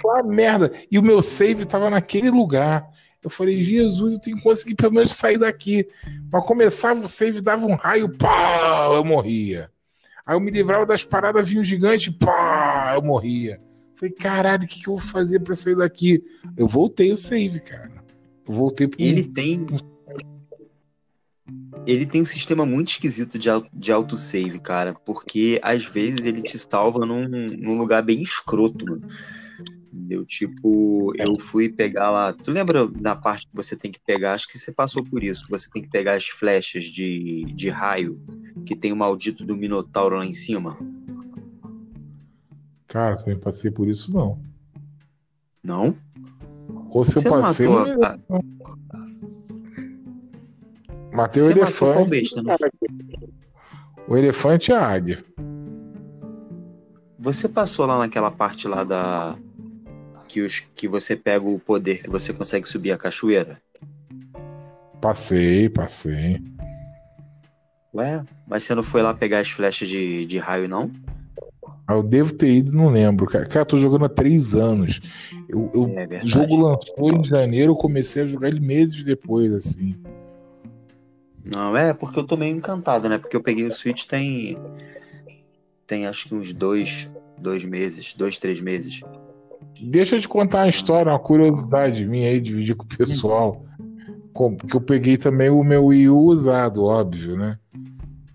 [0.00, 0.72] Que merda.
[0.90, 2.88] E o meu save tava naquele lugar.
[3.22, 5.86] Eu falei, Jesus, eu tenho que conseguir pelo menos sair daqui.
[6.32, 9.70] Mas começava o save, dava um raio, pá, eu morria.
[10.24, 13.60] Aí eu me livrava das paradas, vinha um gigante, pá, eu morria.
[13.94, 16.24] Falei, caralho, o que, que eu vou fazer pra sair daqui?
[16.56, 18.02] Eu voltei o save, cara.
[18.48, 19.00] Eu voltei pro.
[19.02, 19.66] Ele tem
[21.86, 26.58] ele tem um sistema muito esquisito de, de autosave, cara, porque às vezes ele te
[26.58, 29.08] salva num, num lugar bem escroto, mano.
[29.92, 30.24] Entendeu?
[30.24, 32.32] Tipo, eu fui pegar lá.
[32.32, 34.34] Tu lembra da parte que você tem que pegar?
[34.34, 35.44] Acho que você passou por isso.
[35.50, 38.20] Você tem que pegar as flechas de, de raio
[38.64, 40.78] que tem o maldito do Minotauro lá em cima.
[42.86, 44.40] Cara, eu passei por isso, não.
[45.62, 45.96] Não?
[46.90, 47.68] Ou se eu passei.
[47.68, 48.40] Matou,
[51.12, 52.10] Matei o elefante.
[52.10, 52.54] Besta, né?
[54.06, 55.24] O elefante e a águia.
[57.18, 59.36] Você passou lá naquela parte lá da.
[60.30, 63.60] Que, os, que você pega o poder que você consegue subir a cachoeira?
[65.00, 66.40] Passei, passei.
[67.92, 70.88] Ué, mas você não foi lá pegar as flechas de, de raio, não?
[71.84, 73.26] Ah, eu devo ter ido, não lembro.
[73.26, 75.00] Cara, cara tô jogando há três anos.
[75.48, 79.52] Eu, eu é o jogo lançou em janeiro, eu comecei a jogar ele meses depois,
[79.52, 79.96] assim.
[81.44, 83.18] Não, é porque eu tô meio encantado, né?
[83.18, 84.56] Porque eu peguei o Switch tem.
[85.88, 89.02] Tem acho que uns dois, dois meses, dois, três meses.
[89.82, 93.64] Deixa eu te contar uma história, uma curiosidade minha aí, dividir com o pessoal.
[94.32, 97.58] Porque eu peguei também o meu Wii U usado, óbvio, né?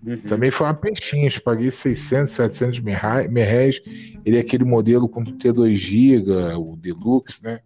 [0.06, 0.16] Uhum.
[0.18, 3.80] Também foi uma peixinha, paguei 600, 700 reais.
[4.24, 7.60] Ele é aquele modelo com T2 GB, o Deluxe, né?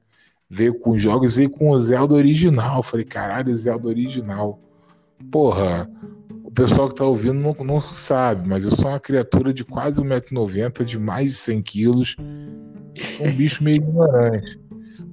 [0.48, 2.82] Veio com jogos, veio com o Zelda original.
[2.82, 4.58] Falei, caralho, o Zelda original.
[5.30, 5.90] Porra,
[6.50, 10.02] o pessoal que tá ouvindo não, não sabe, mas eu sou uma criatura de quase
[10.02, 12.16] 1,90m, de mais de 100 quilos.
[13.16, 14.58] Sou um bicho meio ignorante.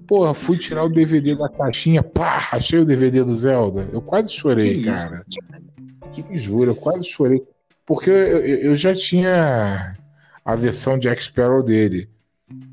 [0.08, 3.88] Porra, fui tirar o DVD da caixinha, pá, achei o DVD do Zelda.
[3.94, 5.24] Eu quase chorei, que cara.
[6.12, 7.46] Que me juro, eu quase chorei.
[7.86, 9.96] Porque eu, eu, eu, já tinha
[10.44, 12.10] a versão Jack Sparrow dele.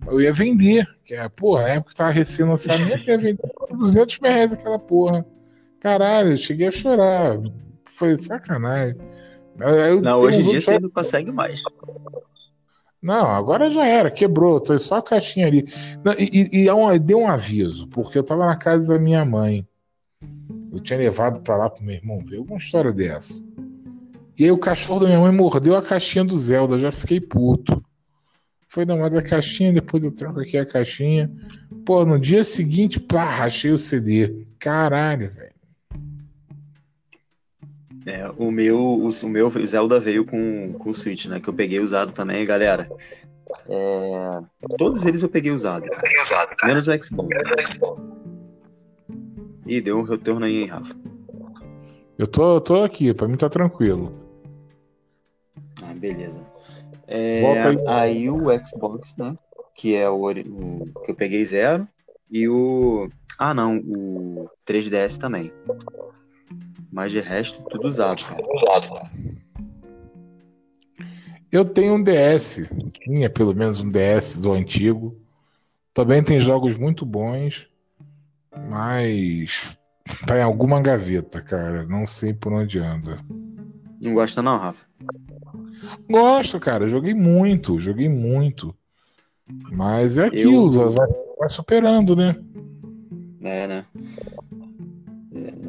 [0.07, 4.18] Eu ia vender, que é, porra, na época que tava recém-lançamento, ia vender por 200
[4.22, 5.27] reais aquela porra.
[5.81, 7.38] Caralho, cheguei a chorar.
[7.95, 8.97] Foi sacanagem.
[9.59, 11.63] Eu não, hoje em dia você não consegue mais.
[13.01, 15.65] Não, agora já era, quebrou, foi só a caixinha ali.
[16.19, 19.67] e, e, e deu um aviso, porque eu tava na casa da minha mãe.
[20.73, 23.35] Eu tinha levado para lá pro meu irmão ver alguma história dessa.
[24.37, 27.21] E aí o cachorro da minha mãe mordeu a caixinha do Zelda, eu já fiquei
[27.21, 27.81] puto.
[28.67, 31.31] Foi na da caixinha, depois eu troco aqui a caixinha.
[31.87, 34.47] Pô, no dia seguinte, pá, achei o CD.
[34.59, 35.54] Caralho, velho.
[38.07, 41.40] É, o meu, o, o, meu Zelda veio com, com o Switch, né?
[41.40, 42.88] Que eu peguei usado também, galera.
[43.69, 44.40] É,
[44.77, 45.87] todos eles eu peguei usado.
[46.64, 47.29] Menos o Xbox.
[49.67, 50.95] Ih, deu um retorno aí, hein, Rafa?
[52.19, 54.12] Eu tô, eu tô aqui, pra mim tá tranquilo.
[55.83, 56.45] Ah, beleza.
[57.07, 57.79] É, aí.
[57.87, 58.31] aí.
[58.31, 59.37] o Xbox, né?
[59.75, 61.88] Que é o, o que eu peguei zero.
[62.31, 63.09] E o.
[63.38, 65.53] Ah, não, o 3DS também.
[66.95, 68.41] Mas de resto, tudo usado, cara.
[71.51, 72.71] Eu tenho um DS,
[73.03, 75.21] tinha pelo menos um DS do antigo.
[75.93, 77.69] Também tem jogos muito bons,
[78.71, 79.77] mas
[80.25, 81.85] tá em alguma gaveta, cara.
[81.85, 83.19] Não sei por onde anda.
[84.01, 84.87] Não gosta não, Rafa?
[86.09, 86.87] Gosto, cara.
[86.87, 88.73] Joguei muito, joguei muito.
[89.73, 90.93] Mas é aquilo, eu...
[90.93, 91.09] vai,
[91.41, 92.37] vai superando, né?
[93.43, 93.85] É, né?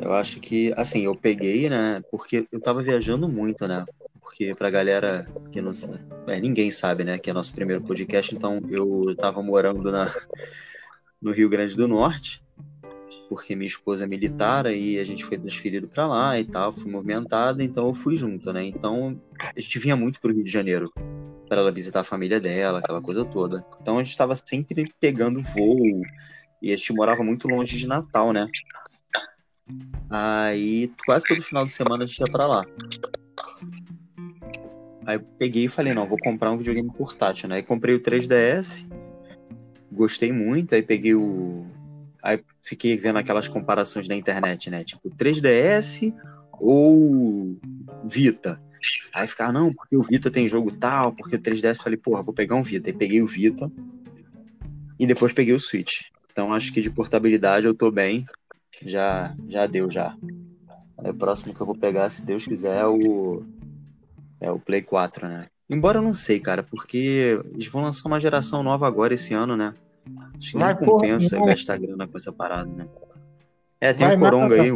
[0.02, 2.02] Eu acho que, assim, eu peguei, né?
[2.12, 3.86] Porque eu tava viajando muito, né?
[4.20, 7.18] Porque pra galera que não sabe, é, ninguém sabe, né?
[7.18, 10.14] Que é nosso primeiro podcast, então eu tava morando na,
[11.22, 12.44] no Rio Grande do Norte,
[13.30, 16.92] porque minha esposa é militar e a gente foi transferido para lá e tal, fui
[16.92, 18.66] movimentada, então eu fui junto, né?
[18.66, 20.92] Então a gente vinha muito pro Rio de Janeiro
[21.48, 23.66] para ela visitar a família dela, aquela coisa toda.
[23.82, 26.02] Então a gente estava sempre pegando voo
[26.62, 28.48] e a gente morava muito longe de Natal, né?
[30.10, 32.66] Aí quase todo final de semana a gente ia pra lá.
[35.06, 37.58] Aí peguei e falei, não, vou comprar um videogame portátil, né?
[37.58, 38.90] Aí comprei o 3DS,
[39.92, 41.66] gostei muito, aí peguei o.
[42.24, 44.84] Aí fiquei vendo aquelas comparações na internet, né?
[44.84, 46.14] Tipo, 3DS
[46.54, 47.58] ou
[48.04, 48.60] Vita.
[49.14, 51.84] Aí ficava, não, porque o Vita tem jogo tal, porque o 3DS.
[51.84, 52.90] Falei, porra, vou pegar um Vita.
[52.90, 53.72] Aí peguei o Vita
[55.00, 56.10] e depois peguei o Switch.
[56.32, 58.26] Então acho que de portabilidade eu tô bem.
[58.82, 60.16] Já, já deu, já.
[60.98, 63.44] Aí, o próximo que eu vou pegar, se Deus quiser, é o
[64.40, 65.48] é o Play 4, né?
[65.70, 69.58] Embora eu não sei, cara, porque eles vão lançar uma geração nova agora esse ano,
[69.58, 69.74] né?
[70.38, 72.86] Acho que não compensa porra, gastar grana com essa parada, né?
[73.82, 74.70] É, tem Vai, o Coronga aí.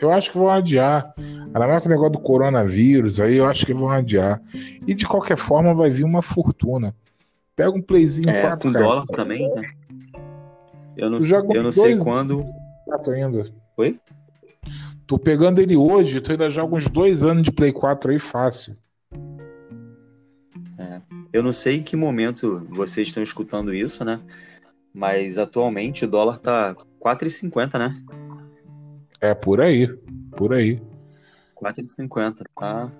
[0.00, 1.14] Eu acho que vão adiar.
[1.18, 4.40] Ainda mais com o negócio do coronavírus, aí eu acho que vão adiar.
[4.86, 6.94] E de qualquer forma vai vir uma fortuna.
[7.54, 9.68] Pega um playzinho é, 4 com dólar também, né?
[10.96, 11.18] Eu não,
[11.54, 12.44] eu não sei quando.
[13.12, 13.44] Ainda.
[13.76, 13.98] Oi?
[15.06, 18.76] Tô pegando ele hoje, tu ainda joga uns dois anos de Play 4 aí fácil.
[20.78, 21.00] É.
[21.32, 24.20] Eu não sei em que momento vocês estão escutando isso, né?
[24.92, 28.02] Mas atualmente o dólar tá 4,50, né?
[29.20, 29.88] É por aí,
[30.36, 30.80] por aí.
[31.56, 32.92] 4,50, tá?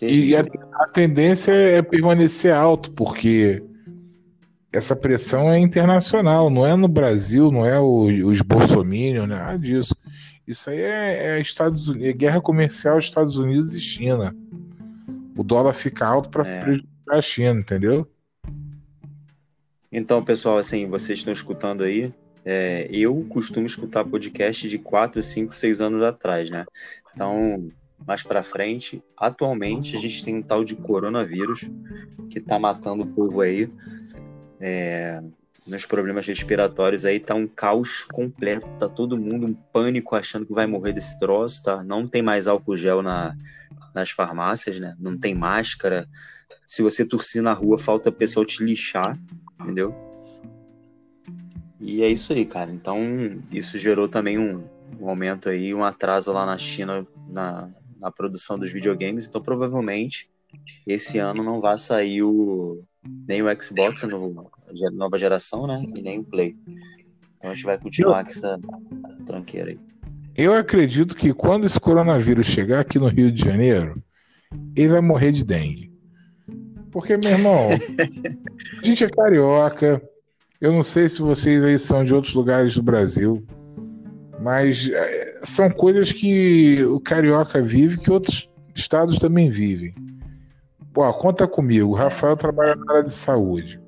[0.00, 3.62] E a, a, tendência é permanecer alto, porque
[4.76, 9.96] essa pressão é internacional, não é no Brasil, não é o, os bolsominions, nada disso.
[10.46, 14.36] Isso aí é, é Estados Unidos, é guerra comercial Estados Unidos e China.
[15.36, 16.60] O dólar fica alto para é.
[16.60, 18.06] prejudicar a China, entendeu?
[19.90, 22.12] Então, pessoal, assim, vocês estão escutando aí.
[22.44, 26.64] É, eu costumo escutar podcast de 4, 5, 6 anos atrás, né?
[27.12, 27.70] Então,
[28.06, 31.70] mais para frente, atualmente a gente tem um tal de coronavírus
[32.30, 33.70] que tá matando o povo aí.
[34.60, 35.22] É,
[35.66, 40.52] nos problemas respiratórios aí tá um caos completo, tá todo mundo um pânico achando que
[40.52, 41.82] vai morrer desse troço, tá?
[41.82, 43.36] Não tem mais álcool gel na,
[43.94, 44.94] nas farmácias, né?
[44.98, 46.08] Não tem máscara.
[46.68, 49.18] Se você tossir na rua, falta pessoal te lixar,
[49.60, 49.94] entendeu?
[51.80, 52.70] E é isso aí, cara.
[52.70, 52.98] Então,
[53.52, 54.64] isso gerou também um,
[55.00, 59.28] um aumento aí, um atraso lá na China na, na produção dos videogames.
[59.28, 60.30] Então, provavelmente,
[60.86, 62.82] esse ano não vai sair o,
[63.28, 65.82] nem o Xbox, a nova geração, né?
[65.94, 66.56] E nem o Play.
[67.38, 68.58] Então a gente vai continuar com essa
[69.24, 69.78] tranqueira aí.
[70.36, 74.02] Eu acredito que quando esse coronavírus chegar aqui no Rio de Janeiro,
[74.76, 75.90] ele vai morrer de dengue.
[76.90, 77.70] Porque, meu irmão,
[78.82, 80.02] a gente é carioca.
[80.60, 83.46] Eu não sei se vocês aí são de outros lugares do Brasil,
[84.40, 89.94] mas é, são coisas que o carioca vive que outros estados também vivem.
[90.96, 91.90] Pô, conta comigo.
[91.90, 93.78] O Rafael trabalha na área de saúde.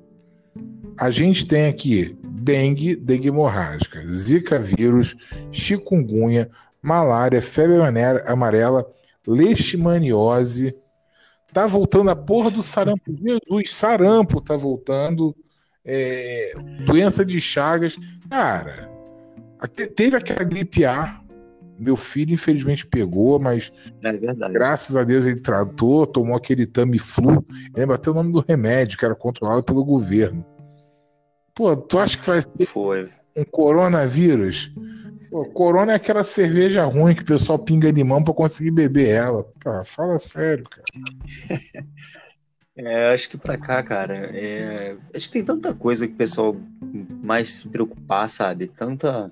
[0.95, 5.15] A gente tem aqui dengue, dengue hemorrágica, zika vírus,
[5.51, 6.47] chikungunya,
[6.79, 7.77] malária, febre
[8.27, 8.85] amarela,
[9.25, 10.75] leishmaniose.
[11.51, 13.01] Tá voltando a porra do sarampo.
[13.07, 15.35] Jesus, sarampo tá voltando.
[15.83, 16.53] É,
[16.85, 17.97] doença de Chagas.
[18.29, 18.87] Cara,
[19.95, 21.19] teve aquela gripe A
[21.79, 23.71] meu filho, infelizmente, pegou, mas
[24.03, 27.45] é graças a Deus ele tratou, tomou aquele Tamiflu.
[27.75, 30.45] Lembra até o nome do remédio, que era controlado pelo governo.
[31.55, 33.09] Pô, tu acha que vai ser Foi.
[33.35, 34.71] um coronavírus?
[35.29, 39.43] Pô, corona é aquela cerveja ruim que o pessoal pinga limão para conseguir beber ela.
[39.43, 40.85] Pô, fala sério, cara.
[42.81, 44.95] É, acho que pra cá, cara, é...
[45.13, 46.55] acho que tem tanta coisa que o pessoal
[47.21, 48.67] mais se preocupar, sabe?
[48.67, 49.29] Tanta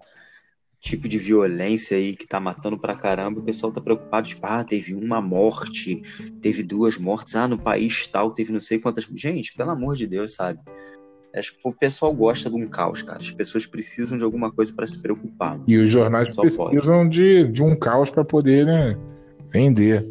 [0.79, 4.63] tipo de violência aí que tá matando pra caramba, o pessoal tá preocupado, tipo, ah,
[4.63, 6.01] teve uma morte,
[6.41, 9.05] teve duas mortes, ah, no país tal, teve não sei quantas.
[9.15, 10.59] Gente, pelo amor de Deus, sabe?
[11.35, 13.19] Acho que o pessoal gosta de um caos, cara.
[13.19, 15.59] As pessoas precisam de alguma coisa para se preocupar.
[15.67, 18.97] E os jornais precisam de, de um caos para poder né,
[19.51, 20.09] vender.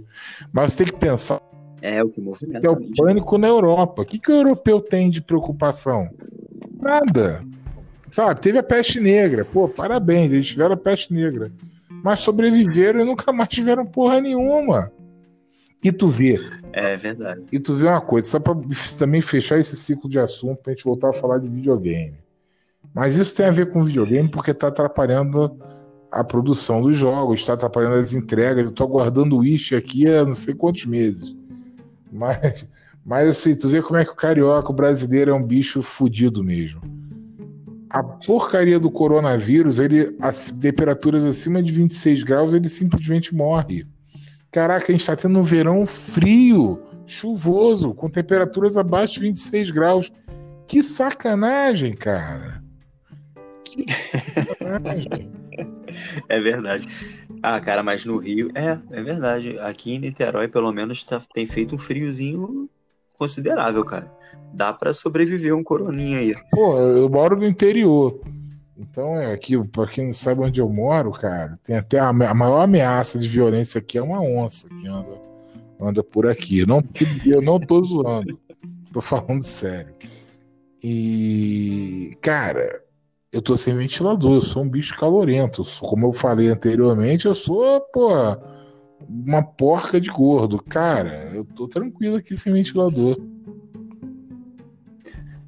[0.52, 1.40] Mas você tem que pensar.
[1.82, 2.66] É o que movimenta.
[2.66, 4.02] É o pânico na Europa.
[4.02, 6.08] O que, que o europeu tem de preocupação?
[6.80, 7.44] Nada.
[8.16, 9.44] Sabe, teve a peste negra.
[9.44, 11.52] Pô, parabéns, eles tiveram a peste negra.
[12.02, 14.90] Mas sobreviveram e nunca mais tiveram porra nenhuma.
[15.84, 16.40] E tu vê.
[16.72, 17.42] É verdade.
[17.52, 18.54] E tu vê uma coisa, só pra
[18.98, 22.16] também fechar esse ciclo de assunto pra gente voltar a falar de videogame.
[22.94, 25.54] Mas isso tem a ver com videogame porque tá atrapalhando
[26.10, 28.64] a produção dos jogos, está atrapalhando as entregas.
[28.64, 31.36] Eu tô aguardando o Wish aqui há não sei quantos meses.
[32.10, 32.66] Mas,
[33.04, 36.42] mas assim, tu vê como é que o carioca, o brasileiro, é um bicho fudido
[36.42, 36.95] mesmo
[37.96, 43.86] a porcaria do coronavírus, ele, as temperaturas acima de 26 graus, ele simplesmente morre.
[44.50, 50.12] Caraca, a gente está tendo um verão frio, chuvoso, com temperaturas abaixo de 26 graus.
[50.68, 52.62] Que sacanagem, cara.
[53.64, 53.86] Que
[54.44, 55.32] sacanagem.
[56.28, 56.86] é verdade.
[57.42, 59.58] Ah, cara, mas no Rio, é, é verdade.
[59.60, 62.68] Aqui em Niterói, pelo menos, tá, tem feito um friozinho
[63.16, 64.10] considerável, cara.
[64.52, 66.34] Dá para sobreviver um coroninha aí.
[66.50, 68.20] Pô, eu moro no interior.
[68.78, 72.34] Então, é aqui, pra quem não sabe onde eu moro, cara, tem até a, a
[72.34, 75.20] maior ameaça de violência aqui é uma onça que anda,
[75.80, 76.60] anda por aqui.
[76.60, 76.82] Eu não,
[77.24, 78.38] eu não tô zoando.
[78.92, 79.92] Tô falando sério.
[80.82, 82.82] E, cara,
[83.32, 85.62] eu tô sem ventilador, eu sou um bicho calorento.
[85.80, 88.10] Como eu falei anteriormente, eu sou, pô,
[89.08, 90.62] uma porca de gordo.
[90.62, 93.16] Cara, eu tô tranquilo aqui sem ventilador.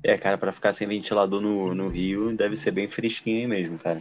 [0.02, 3.78] É, cara, para ficar sem ventilador no, no Rio deve ser bem fresquinho aí mesmo,
[3.78, 4.00] cara.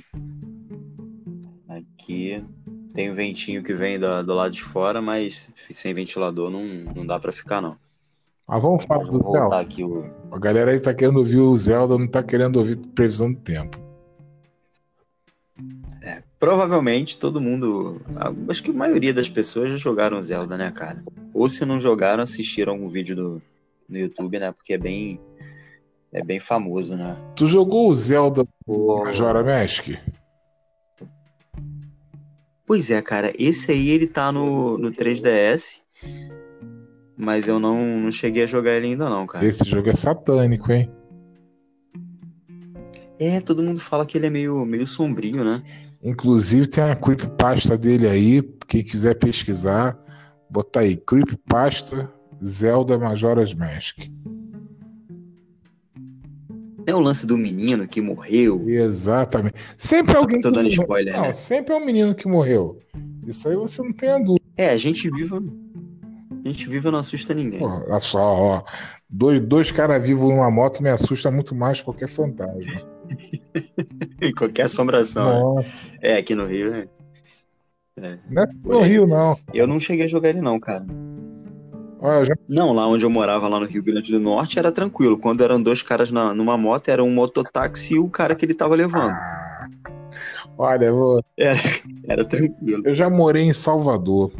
[1.67, 2.43] Aqui
[2.93, 6.63] tem um ventinho que vem do, do lado de fora, mas sem ventilador não,
[6.95, 7.77] não dá para ficar, não.
[8.47, 9.59] Mas vamos falar do Zelda.
[9.59, 10.05] Aqui o...
[10.31, 13.86] A galera aí tá querendo ouvir o Zelda, não tá querendo ouvir previsão do tempo.
[16.39, 17.99] Provavelmente todo mundo.
[18.47, 21.03] Acho que a maioria das pessoas já jogaram Zelda, né, cara?
[21.33, 23.41] Ou se não jogaram, assistiram algum vídeo do,
[23.89, 24.51] no YouTube, né?
[24.51, 25.19] Porque é bem.
[26.11, 27.17] É bem famoso, né?
[27.35, 29.03] Tu jogou o Zelda o...
[29.03, 29.89] Majora Mask?
[32.65, 33.33] Pois é, cara.
[33.37, 35.81] Esse aí ele tá no, no 3DS.
[37.17, 39.43] Mas eu não, não cheguei a jogar ele ainda, não, cara.
[39.43, 40.91] Esse jogo é satânico, hein?
[43.19, 45.63] É, todo mundo fala que ele é meio, meio sombrio, né?
[46.01, 49.97] Inclusive tem a creepypasta dele aí, quem quiser pesquisar,
[50.49, 52.11] botar aí, creepypasta
[52.43, 53.99] Zelda Majora's Mask.
[56.85, 58.63] É o lance do menino que morreu.
[58.69, 59.59] Exatamente.
[59.75, 61.33] Sempre alguém tô, tô dando spoiler, não, né?
[61.33, 62.79] sempre é um menino que morreu.
[63.25, 64.45] Isso aí você não tem a dúvida.
[64.55, 67.59] É, a gente vive a gente vive não assusta ninguém.
[67.59, 68.63] Pô, olha só, ó.
[69.09, 72.96] Dois, dois caras vivos numa moto me assusta muito mais que qualquer fantasma.
[74.37, 75.55] qualquer assombração.
[75.55, 75.65] Né?
[76.01, 76.87] É, aqui no Rio, né?
[77.97, 78.17] É.
[78.29, 79.37] Não é no Rio, não.
[79.53, 80.85] Eu não cheguei a jogar ele, não, cara.
[82.23, 82.35] Já...
[82.47, 85.17] Não, lá onde eu morava, lá no Rio Grande do Norte, era tranquilo.
[85.17, 88.53] Quando eram dois caras na, numa moto, era um mototáxi e o cara que ele
[88.53, 89.09] tava levando.
[89.09, 89.69] Ah,
[90.57, 91.23] olha, vou...
[91.35, 91.59] era,
[92.07, 92.83] era tranquilo.
[92.85, 94.31] Eu já morei em Salvador.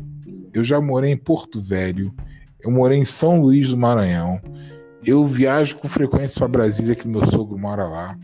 [0.54, 2.14] Eu já morei em Porto Velho,
[2.60, 4.42] eu morei em São Luís do Maranhão.
[5.06, 8.18] Eu viajo com frequência para Brasília, que meu sogro mora lá.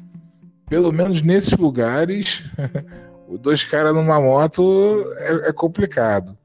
[0.70, 2.44] Pelo menos nesses lugares,
[3.40, 6.38] dois caras numa moto é, é, complicado.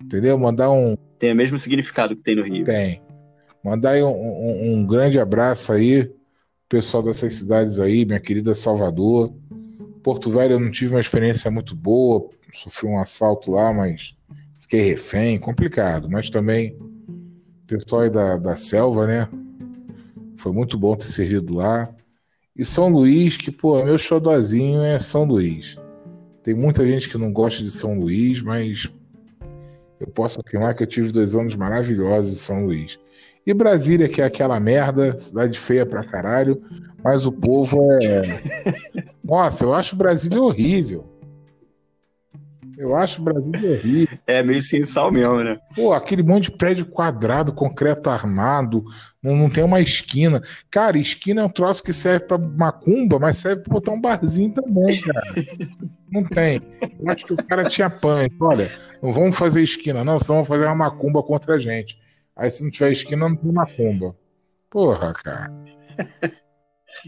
[0.00, 0.38] Entendeu?
[0.38, 0.96] Mandar um.
[1.18, 2.64] Tem o mesmo significado que tem no Rio.
[2.64, 3.02] Tem.
[3.64, 6.10] Mandar um, um, um grande abraço aí,
[6.68, 9.34] pessoal dessas cidades aí, minha querida Salvador.
[10.02, 14.16] Porto Velho eu não tive uma experiência muito boa, sofri um assalto lá, mas
[14.56, 16.78] fiquei refém, complicado, mas também
[17.66, 19.28] pessoal aí da, da selva, né?
[20.36, 21.94] Foi muito bom ter servido lá.
[22.58, 25.78] E São Luís, que, pô, meu xodozinho é São Luís.
[26.42, 28.90] Tem muita gente que não gosta de São Luís, mas
[30.00, 32.98] eu posso afirmar que eu tive dois anos maravilhosos em São Luís.
[33.46, 36.60] E Brasília, que é aquela merda, cidade feia pra caralho,
[37.02, 38.22] mas o povo é.
[39.22, 41.06] Nossa, eu acho Brasília horrível.
[42.78, 44.18] Eu acho o Brasil horrível.
[44.24, 45.58] É meio sem sal mesmo, né?
[45.74, 48.84] Pô, aquele monte de prédio quadrado, concreto armado,
[49.20, 50.40] não, não tem uma esquina.
[50.70, 54.54] Cara, esquina é um troço que serve pra macumba, mas serve pra botar um barzinho
[54.54, 55.22] também, cara.
[56.10, 56.62] Não tem.
[56.98, 58.42] Eu acho que o cara tinha pânico.
[58.42, 58.70] Olha,
[59.02, 61.98] não vamos fazer esquina, não, senão vamos fazer uma macumba contra a gente.
[62.34, 64.16] Aí se não tiver esquina, não tem macumba.
[64.70, 65.52] Porra, cara.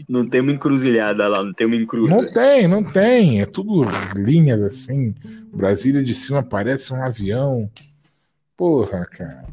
[0.07, 2.23] Não tem uma encruzilhada lá, não tem uma encruzilhada.
[2.23, 3.41] Não tem, não tem.
[3.41, 3.85] É tudo
[4.15, 5.13] linhas assim.
[5.53, 7.69] Brasília de cima parece um avião.
[8.55, 9.45] Porra, cara.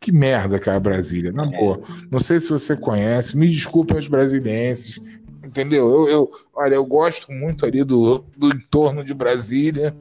[0.00, 1.32] Que merda, cara, Brasília.
[1.32, 1.80] Na boa.
[2.10, 3.36] Não sei se você conhece.
[3.36, 5.00] Me desculpem os brasilienses.
[5.44, 5.88] Entendeu?
[5.90, 9.94] Eu, eu, olha, eu gosto muito ali do, do entorno de Brasília.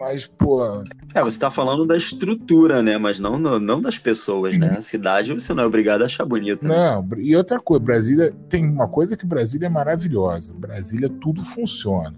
[0.00, 0.82] Mas, pô.
[1.14, 2.96] É, você tá falando da estrutura, né?
[2.96, 4.76] Mas não, não, das pessoas, né?
[4.78, 6.66] A cidade você não é obrigado a achar bonita.
[6.66, 6.74] Né?
[6.74, 10.54] Não, e outra coisa, Brasília tem uma coisa que Brasília é maravilhosa.
[10.54, 12.14] Brasília tudo funciona.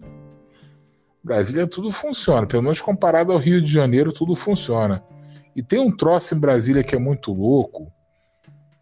[1.24, 5.02] Brasília tudo funciona, pelo menos comparado ao Rio de Janeiro, tudo funciona.
[5.54, 7.92] E tem um troço em Brasília que é muito louco,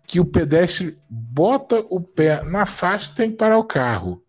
[0.07, 4.23] que o pedestre bota o pé na faixa e tem que parar o carro.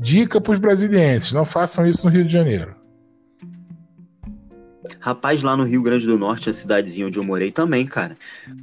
[0.00, 2.77] Dica para os brasilienses, não façam isso no Rio de Janeiro.
[5.00, 8.16] Rapaz, lá no Rio Grande do Norte, a cidadezinha onde eu morei também, cara.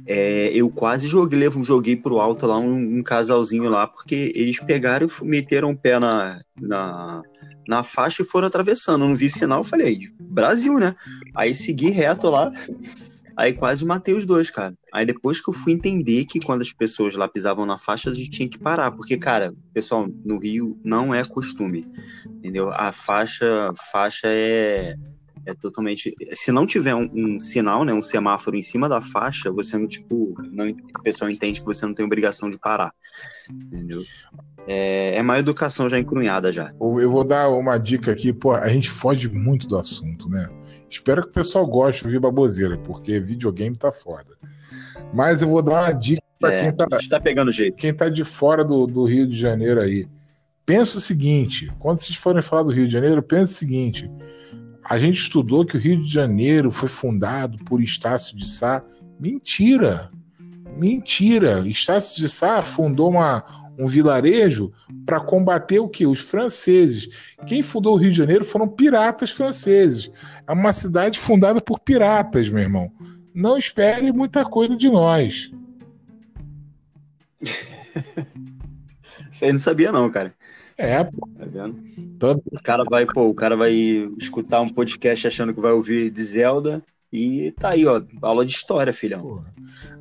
[0.06, 5.06] É, eu quase joguei, joguei pro alto lá um, um, casalzinho lá, porque eles pegaram
[5.06, 7.22] e meteram o pé na, na,
[7.66, 9.04] na faixa e foram atravessando.
[9.04, 10.94] Eu não vi sinal, falei, Brasil, né?
[11.34, 12.52] Aí segui reto lá.
[13.36, 14.74] Aí quase matei os dois, cara.
[14.90, 18.14] Aí depois que eu fui entender que quando as pessoas lá pisavam na faixa, a
[18.14, 18.90] gente tinha que parar.
[18.92, 21.86] Porque, cara, pessoal, no Rio não é costume.
[22.26, 22.72] Entendeu?
[22.72, 24.94] A faixa, faixa é,
[25.46, 26.14] é totalmente.
[26.32, 27.94] Se não tiver um, um, sinal, né?
[27.94, 30.34] Um semáforo em cima da faixa, você não, tipo.
[30.50, 32.92] Não, o pessoal entende que você não tem obrigação de parar.
[33.48, 34.02] Entendeu?
[34.66, 36.72] É, é uma educação já encrunhada já.
[36.80, 40.50] Eu vou dar uma dica aqui, pô, a gente foge muito do assunto, né?
[40.90, 44.36] Espero que o pessoal goste de ouvir baboseira, porque videogame tá foda.
[45.14, 47.76] Mas eu vou dar uma dica para é, quem tá, tá pegando jeito.
[47.76, 50.08] Quem tá de fora do, do Rio de Janeiro aí.
[50.64, 54.10] Pensa o seguinte, quando vocês forem falar do Rio de Janeiro, pensa o seguinte,
[54.88, 58.84] a gente estudou que o Rio de Janeiro foi fundado por Estácio de Sá.
[59.18, 60.10] Mentira!
[60.76, 61.66] Mentira!
[61.66, 63.44] Estácio de Sá fundou uma,
[63.76, 64.72] um vilarejo
[65.04, 66.06] para combater o que?
[66.06, 67.08] Os franceses.
[67.46, 70.08] Quem fundou o Rio de Janeiro foram piratas franceses.
[70.46, 72.92] É uma cidade fundada por piratas, meu irmão.
[73.34, 75.50] Não espere muita coisa de nós.
[79.28, 80.32] Isso aí não sabia não, cara.
[80.76, 81.28] É, pô.
[81.38, 81.76] Tá vendo?
[82.18, 82.42] Todo...
[82.52, 83.72] O cara vai, pô, o cara vai
[84.18, 88.52] escutar um podcast achando que vai ouvir de Zelda e tá aí, ó, aula de
[88.52, 89.44] história, filhão.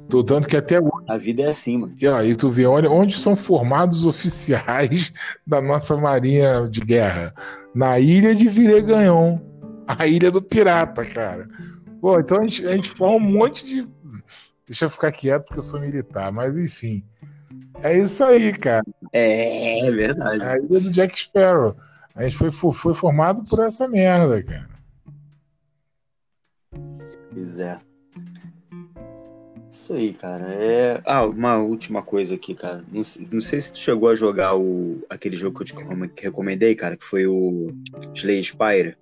[0.09, 1.95] Tô dando que até A vida é assim, mano.
[1.99, 5.13] E aí tu vê onde, onde são formados oficiais
[5.45, 7.33] da nossa marinha de guerra.
[7.73, 9.39] Na ilha de Vireganhon.
[9.87, 11.47] A ilha do pirata, cara.
[12.01, 13.87] Pô, então a gente, a gente forma um monte de.
[14.67, 17.03] Deixa eu ficar quieto porque eu sou militar, mas enfim.
[17.81, 18.85] É isso aí, cara.
[19.11, 20.43] É, é verdade.
[20.43, 21.75] A ilha do Jack Sparrow.
[22.15, 24.69] A gente foi, foi formado por essa merda, cara.
[27.33, 27.77] Pois é.
[29.69, 30.45] Isso aí, cara.
[30.47, 31.01] É...
[31.05, 32.83] Ah, uma última coisa aqui, cara.
[32.91, 33.01] Não,
[33.31, 35.03] não sei se tu chegou a jogar o...
[35.09, 37.73] aquele jogo que eu te recomendei, cara, que foi o
[38.13, 38.97] Slay Spire.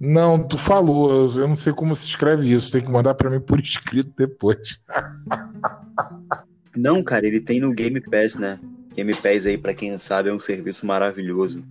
[0.00, 1.10] Não, tu falou.
[1.34, 2.70] Eu não sei como se escreve isso.
[2.70, 4.78] Tem que mandar para mim por escrito depois.
[6.76, 8.58] não, cara, ele tem no Game Pass, né?
[8.94, 11.64] Game Pass aí, para quem não sabe, é um serviço maravilhoso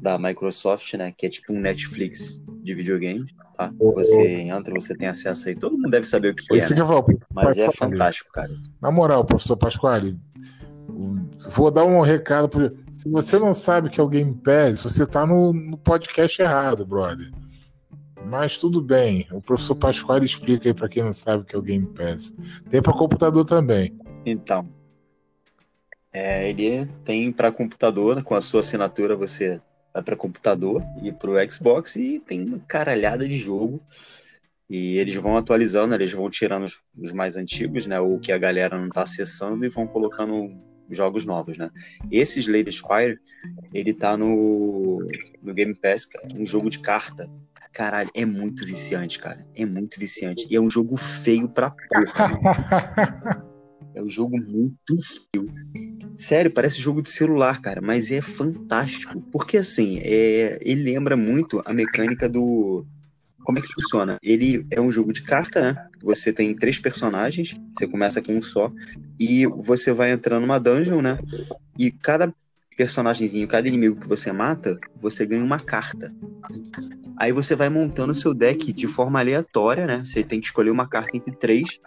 [0.00, 1.12] da Microsoft, né?
[1.16, 3.72] Que é tipo um Netflix de videogame tá?
[3.78, 5.54] Você entra, você tem acesso aí.
[5.54, 6.56] Todo mundo deve saber o que, que é.
[6.56, 6.62] Né?
[7.32, 8.52] Mas é fantástico, cara.
[8.80, 10.20] Na moral, professor Pasquale,
[11.50, 12.48] vou dar um recado.
[12.48, 12.76] Pro...
[12.90, 16.84] Se você não sabe que é o Game Pass, você tá no, no podcast errado,
[16.84, 17.30] brother.
[18.26, 19.26] Mas tudo bem.
[19.30, 22.34] O professor Pasquale explica aí para quem não sabe o que é o Game Pass.
[22.70, 23.94] Tem para computador também.
[24.24, 24.68] Então,
[26.12, 29.60] é, ele tem para computador, com a sua assinatura você
[29.92, 33.82] vai para computador e para o Xbox e tem uma caralhada de jogo.
[34.70, 38.00] E eles vão atualizando, eles vão tirando os, os mais antigos, né?
[38.00, 40.56] O que a galera não está acessando e vão colocando
[40.88, 41.70] jogos novos, né?
[42.10, 43.18] Esse Slade Spire,
[43.72, 45.06] ele tá no,
[45.42, 47.28] no Game Pass, cara, um jogo de carta.
[47.72, 49.44] Caralho, é muito viciante, cara.
[49.54, 50.46] É muito viciante.
[50.48, 53.42] E é um jogo feio pra porra.
[54.04, 54.94] Um jogo muito
[55.32, 55.50] feio.
[56.18, 59.18] Sério, parece jogo de celular, cara, mas é fantástico.
[59.32, 60.58] Porque assim, é...
[60.60, 62.84] ele lembra muito a mecânica do.
[63.42, 64.18] Como é que funciona?
[64.22, 65.86] Ele é um jogo de carta, né?
[66.02, 68.72] Você tem três personagens, você começa com um só,
[69.18, 71.18] e você vai entrando numa dungeon, né?
[71.78, 72.32] E cada
[72.76, 76.10] personagemzinho, cada inimigo que você mata, você ganha uma carta.
[77.18, 80.02] Aí você vai montando o seu deck de forma aleatória, né?
[80.04, 81.80] Você tem que escolher uma carta entre três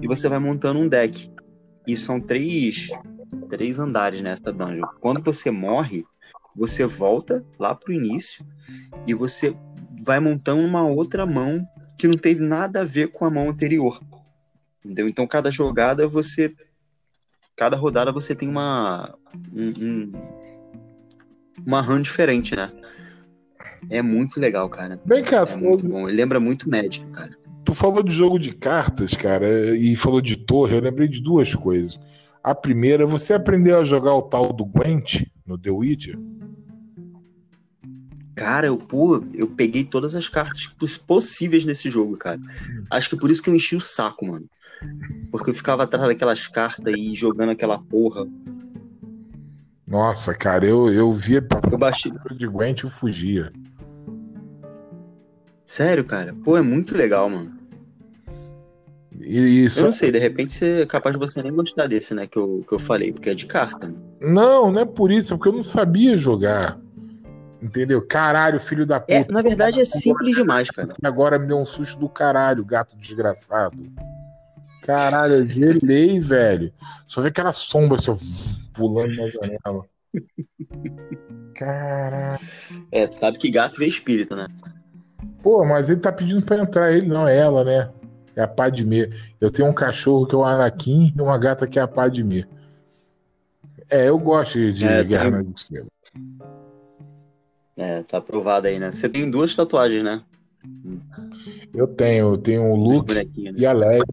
[0.00, 1.30] e você vai montando um deck.
[1.86, 2.88] E são três,
[3.48, 4.86] três andares nessa dungeon.
[5.00, 6.04] Quando você morre,
[6.54, 8.46] você volta lá pro início
[9.06, 9.54] e você
[10.04, 11.66] vai montando uma outra mão
[11.96, 14.00] que não teve nada a ver com a mão anterior.
[14.84, 15.06] Entendeu?
[15.06, 16.54] Então cada jogada você.
[17.56, 19.14] Cada rodada você tem uma.
[19.52, 20.12] Um, um,
[21.64, 22.72] uma run diferente, né?
[23.90, 25.00] É muito legal, cara.
[25.04, 26.04] Vem cá, é muito bom.
[26.06, 27.36] Lembra muito Magic, cara.
[27.72, 30.76] Tu falou de jogo de cartas, cara, e falou de torre.
[30.76, 31.98] Eu lembrei de duas coisas.
[32.44, 36.18] A primeira, você aprendeu a jogar o tal do Gwent no The Witcher?
[38.34, 40.66] Cara, eu, pô, eu peguei todas as cartas
[41.06, 42.38] possíveis nesse jogo, cara.
[42.90, 44.44] Acho que por isso que eu enchi o saco, mano.
[45.30, 48.28] Porque eu ficava atrás daquelas cartas e jogando aquela porra.
[49.86, 53.50] Nossa, cara, eu, eu via eu baixei de Gwent eu fugia.
[55.64, 56.36] Sério, cara?
[56.44, 57.61] Pô, é muito legal, mano.
[59.20, 59.68] E.
[59.76, 62.38] Eu não sei, de repente você é capaz de você nem gostar desse, né, que
[62.38, 63.88] eu, que eu falei, porque é de carta.
[63.88, 63.94] Né?
[64.20, 66.78] Não, não é por isso, é porque eu não sabia jogar.
[67.62, 68.04] Entendeu?
[68.04, 69.30] Caralho, filho da é, puta.
[69.30, 70.88] É, na verdade é simples demais, cara.
[71.02, 73.78] Agora me deu um susto do caralho, gato desgraçado.
[74.82, 76.72] Caralho, eu gelei, velho.
[77.06, 78.16] Só vê aquela sombra assim,
[78.74, 79.84] pulando na janela.
[81.54, 82.40] Caralho.
[82.90, 84.48] É, tu sabe que gato vê espírito, né?
[85.40, 87.90] Pô, mas ele tá pedindo pra entrar, ele não, é ela, né?
[88.34, 89.10] É a Padme.
[89.40, 92.46] Eu tenho um cachorro que é o Anakin e uma gata que é a Padme.
[93.90, 95.32] É, eu gosto de é, Guerra tem...
[95.32, 95.88] nas Estrelas.
[97.76, 98.92] É, tá aprovado aí, né?
[98.92, 100.22] Você tem duas tatuagens, né?
[101.74, 103.24] Eu tenho, eu tenho o Luke né?
[103.56, 104.04] e a Leia.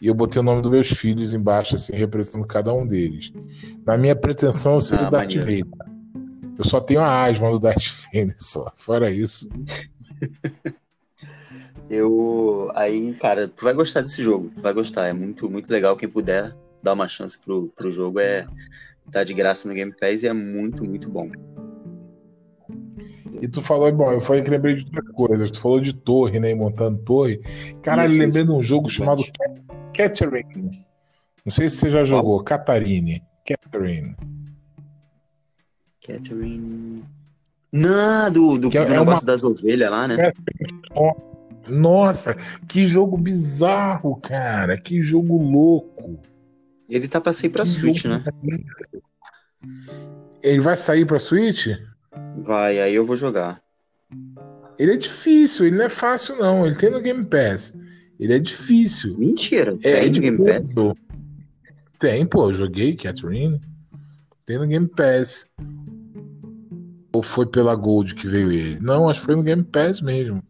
[0.00, 3.32] E eu botei o nome dos meus filhos embaixo, assim, representando cada um deles.
[3.84, 5.66] Na minha pretensão, eu seria ah, o Darth Vader.
[6.56, 8.72] Eu só tenho a asma do Darth Vader, só.
[8.76, 9.48] Fora isso.
[11.90, 12.70] eu.
[12.74, 14.50] Aí, cara, tu vai gostar desse jogo.
[14.54, 15.06] Tu vai gostar.
[15.06, 15.96] É muito, muito legal.
[15.96, 18.46] Quem puder dar uma chance pro, pro jogo é.
[19.10, 21.30] Tá de graça no Game Pass e é muito, muito bom.
[23.40, 25.50] E tu falou, bom, eu falei que lembrei de outra coisa.
[25.50, 26.54] Tu falou de torre, né?
[26.54, 27.40] Montando torre.
[27.82, 29.24] Caralho, lembrei de um jogo chamado
[29.94, 30.86] Catherine.
[31.44, 32.42] Não sei se você já jogou.
[32.44, 33.22] Catarine.
[33.46, 34.14] Catherine.
[36.06, 37.04] Catherine.
[37.72, 39.26] Não, do, do, é do é negócio uma...
[39.26, 40.32] das ovelhas lá, né?
[41.66, 42.34] Nossa,
[42.66, 44.78] que jogo bizarro, cara.
[44.78, 46.20] Que jogo louco.
[46.88, 48.22] Ele tá pra sair pra que Switch, né?
[50.42, 51.66] Ele vai sair pra Switch?
[52.38, 53.60] Vai, aí eu vou jogar.
[54.78, 56.64] Ele é difícil, ele não é fácil, não.
[56.64, 57.78] Ele tem no Game Pass.
[58.18, 59.18] Ele é difícil.
[59.18, 60.74] Mentira, é, tem no Game Pass?
[61.98, 63.60] Tem, pô, eu joguei Catherine.
[64.46, 65.52] Tem no Game Pass.
[67.12, 68.78] Ou foi pela Gold que veio ele?
[68.80, 70.42] Não, acho que foi no Game Pass mesmo.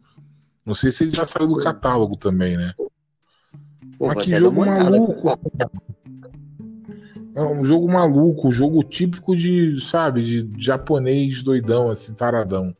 [0.65, 2.73] Não sei se ele já saiu do catálogo também, né?
[3.97, 5.39] Pô, Mas que jogo maluco.
[7.35, 12.75] É um jogo maluco, um jogo típico de, sabe, de japonês doidão, assim, taradão.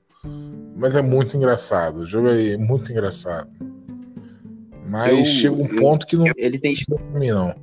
[0.75, 2.01] Mas é muito engraçado.
[2.01, 3.49] O jogo é muito engraçado.
[4.87, 6.25] Mas eu, chega um ponto que não.
[6.35, 6.75] Ele tem.
[7.13, 7.55] Não.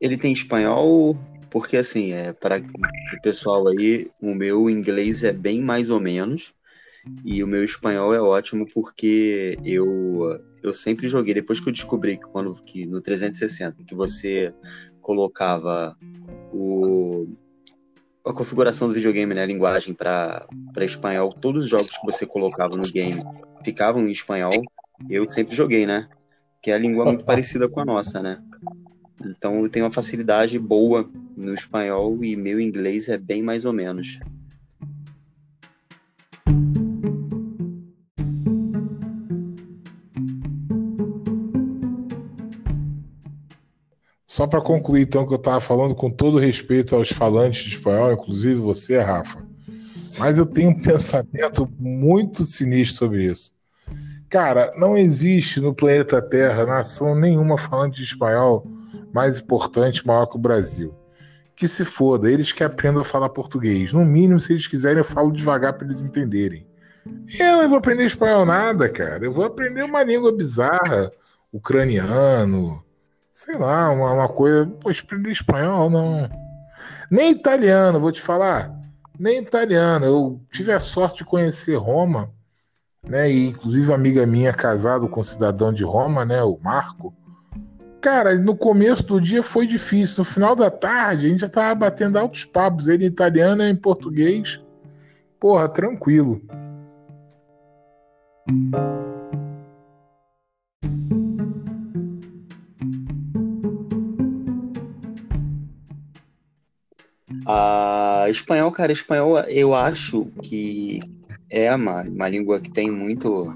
[0.00, 1.16] Ele tem espanhol,
[1.50, 6.52] porque assim, é para o pessoal aí, o meu inglês é bem mais ou menos.
[7.24, 12.16] E o meu espanhol é ótimo porque eu eu sempre joguei depois que eu descobri
[12.16, 14.52] que quando que no 360 que você
[15.00, 15.96] colocava
[16.52, 17.28] o
[18.26, 20.48] a configuração do videogame, né, a linguagem para
[20.78, 23.14] espanhol, todos os jogos que você colocava no game
[23.64, 24.64] ficavam em espanhol.
[25.08, 26.08] Eu sempre joguei, né?
[26.60, 28.42] Que a língua é muito parecida com a nossa, né?
[29.24, 33.72] Então eu tenho uma facilidade boa no espanhol e meu inglês é bem mais ou
[33.72, 34.18] menos.
[44.36, 48.12] Só para concluir, então, que eu estava falando com todo respeito aos falantes de espanhol,
[48.12, 49.42] inclusive você, Rafa.
[50.18, 53.54] Mas eu tenho um pensamento muito sinistro sobre isso.
[54.28, 58.70] Cara, não existe no planeta Terra nação nenhuma falante de espanhol
[59.10, 60.92] mais importante, maior que o Brasil.
[61.56, 63.94] Que se foda, eles que aprendam a falar português.
[63.94, 66.66] No mínimo, se eles quiserem, eu falo devagar para eles entenderem.
[67.38, 69.24] Eu não vou aprender espanhol nada, cara.
[69.24, 71.10] Eu vou aprender uma língua bizarra,
[71.50, 72.84] ucraniano,
[73.36, 74.64] sei lá, uma, uma coisa.
[74.80, 76.26] Pô, espanhol, não.
[77.10, 78.74] Nem italiano, vou te falar.
[79.18, 80.06] Nem italiano.
[80.06, 82.30] Eu tive a sorte de conhecer Roma,
[83.06, 83.30] né?
[83.30, 86.42] E inclusive uma amiga minha casado com um cidadão de Roma, né?
[86.42, 87.14] O Marco.
[88.00, 90.20] Cara, no começo do dia foi difícil.
[90.20, 92.88] No final da tarde, a gente já tava batendo altos papos.
[92.88, 94.62] Ele em italiano e em português.
[95.38, 96.40] Porra, tranquilo.
[107.46, 110.98] A espanhol, cara, espanhol eu acho que
[111.48, 113.54] é uma, uma língua que tem muito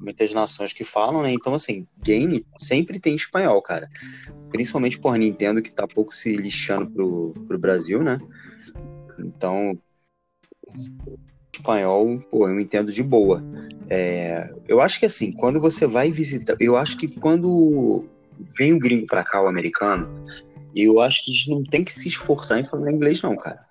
[0.00, 1.32] muitas nações que falam, né?
[1.32, 3.88] Então, assim, game sempre tem espanhol, cara.
[4.50, 8.18] Principalmente por Nintendo, que tá pouco se lixando pro, pro Brasil, né?
[9.18, 9.76] Então,
[11.52, 13.42] espanhol, pô, eu entendo de boa.
[13.90, 16.56] É, eu acho que, assim, quando você vai visitar...
[16.60, 18.04] Eu acho que quando
[18.56, 20.08] vem o gringo pra cá, o americano,
[20.82, 23.64] eu acho que a gente não tem que se esforçar em falar inglês, não, cara.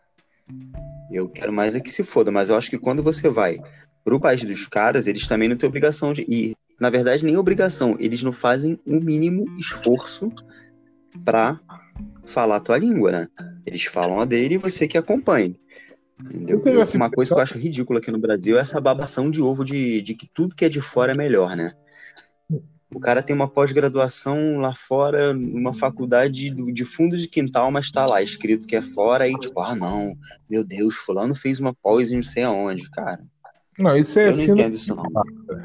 [1.12, 3.60] Eu quero mais é que se foda, mas eu acho que quando você vai
[4.03, 6.56] pro país dos caras, eles também não têm obrigação de ir.
[6.80, 10.32] Na verdade, nem obrigação, eles não fazem o um mínimo esforço
[11.24, 11.60] para
[12.26, 13.28] falar a tua língua, né?
[13.66, 15.58] Eles falam a dele e você que acompanhe.
[16.20, 16.62] Entendeu?
[16.95, 20.01] Uma coisa que eu acho ridícula aqui no Brasil é essa babação de ovo de,
[20.01, 21.74] de que tudo que é de fora é melhor, né?
[22.93, 28.05] O cara tem uma pós-graduação lá fora, numa faculdade de fundo de quintal, mas tá
[28.05, 30.15] lá escrito que é fora, e tipo, ah, não,
[30.49, 33.21] meu Deus, fulano fez uma pós em não sei aonde, cara.
[33.77, 35.03] Não, isso é eu não síndrome isso, não.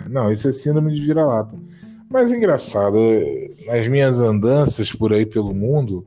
[0.08, 1.56] não, isso é síndrome de vira-lata.
[2.08, 2.98] Mas é engraçado,
[3.66, 6.04] nas minhas andanças por aí pelo mundo,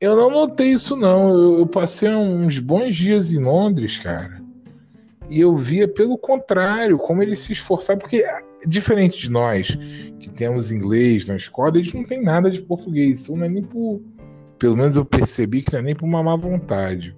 [0.00, 1.28] eu não notei isso, não.
[1.28, 4.42] Eu, eu passei uns bons dias em Londres, cara.
[5.28, 8.24] E eu via pelo contrário, como eles se esforçaram, porque
[8.66, 9.76] diferente de nós,
[10.20, 13.20] que temos inglês na escola, eles não têm nada de português.
[13.20, 14.00] Isso não é nem por.
[14.58, 17.16] Pelo menos eu percebi que não é nem por uma má vontade.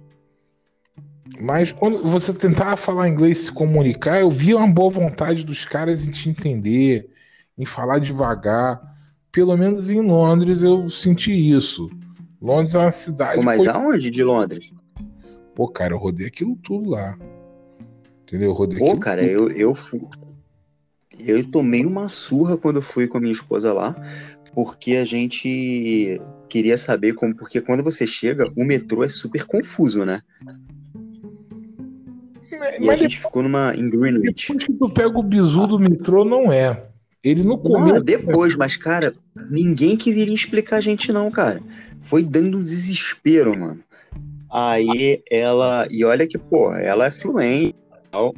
[1.39, 6.07] Mas quando você tentava falar inglês se comunicar, eu via uma boa vontade dos caras
[6.07, 7.09] em te entender,
[7.57, 8.81] em falar devagar.
[9.31, 11.89] Pelo menos em Londres eu senti isso.
[12.41, 13.37] Londres é uma cidade.
[13.37, 14.73] Pô, mas aonde de Londres?
[15.53, 17.17] Pô, cara, eu rodei aquilo tudo lá.
[18.23, 18.49] Entendeu?
[18.49, 19.31] Eu rodei Pô, cara, tudo.
[19.31, 20.01] eu, eu fui.
[21.19, 23.95] Eu tomei uma surra quando fui com a minha esposa lá,
[24.53, 27.35] porque a gente queria saber como.
[27.35, 30.21] Porque quando você chega, o metrô é super confuso, né?
[32.51, 34.47] Mas, e a gente ficou numa em Greenwich.
[34.47, 36.83] Depois que tu pega o bizu do metrô, não é.
[37.23, 37.97] Ele no começo.
[37.97, 39.13] Ah, depois, mas, cara,
[39.49, 41.61] ninguém queria explicar a gente, não, cara.
[41.99, 43.79] Foi dando um desespero, mano.
[44.51, 45.87] Aí ela.
[45.89, 47.75] E olha que, pô, ela é fluente.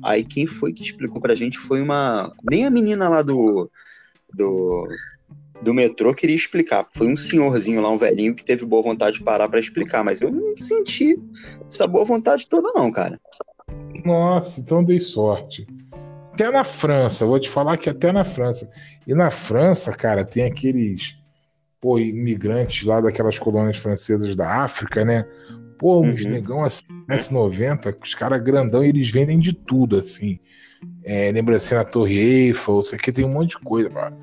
[0.03, 2.33] Aí quem foi que explicou pra gente foi uma.
[2.49, 3.69] Nem a menina lá do.
[4.33, 4.87] Do,
[5.61, 6.87] do metrô queria explicar.
[6.91, 10.21] Foi um senhorzinho lá, um velhinho, que teve boa vontade de parar para explicar, mas
[10.21, 11.17] eu não senti
[11.69, 13.19] essa boa vontade toda, não, cara.
[14.03, 15.65] Nossa, então dei sorte.
[16.33, 18.71] Até na França, vou te falar que até na França.
[19.07, 21.17] E na França, cara, tem aqueles
[21.81, 25.25] pô, imigrantes lá daquelas colônias francesas da África, né?
[25.79, 26.31] Pô, uns uhum.
[26.31, 30.39] negão assim, 1,90, os caras grandão eles vendem de tudo, assim.
[31.03, 34.19] É, lembra assim, na Torre Eiffel, isso aqui tem um monte de coisa, mano.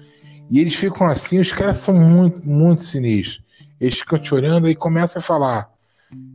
[0.50, 3.42] E eles ficam assim, os caras são muito, muito sinistros.
[3.80, 5.70] Eles ficam te olhando e começam a falar: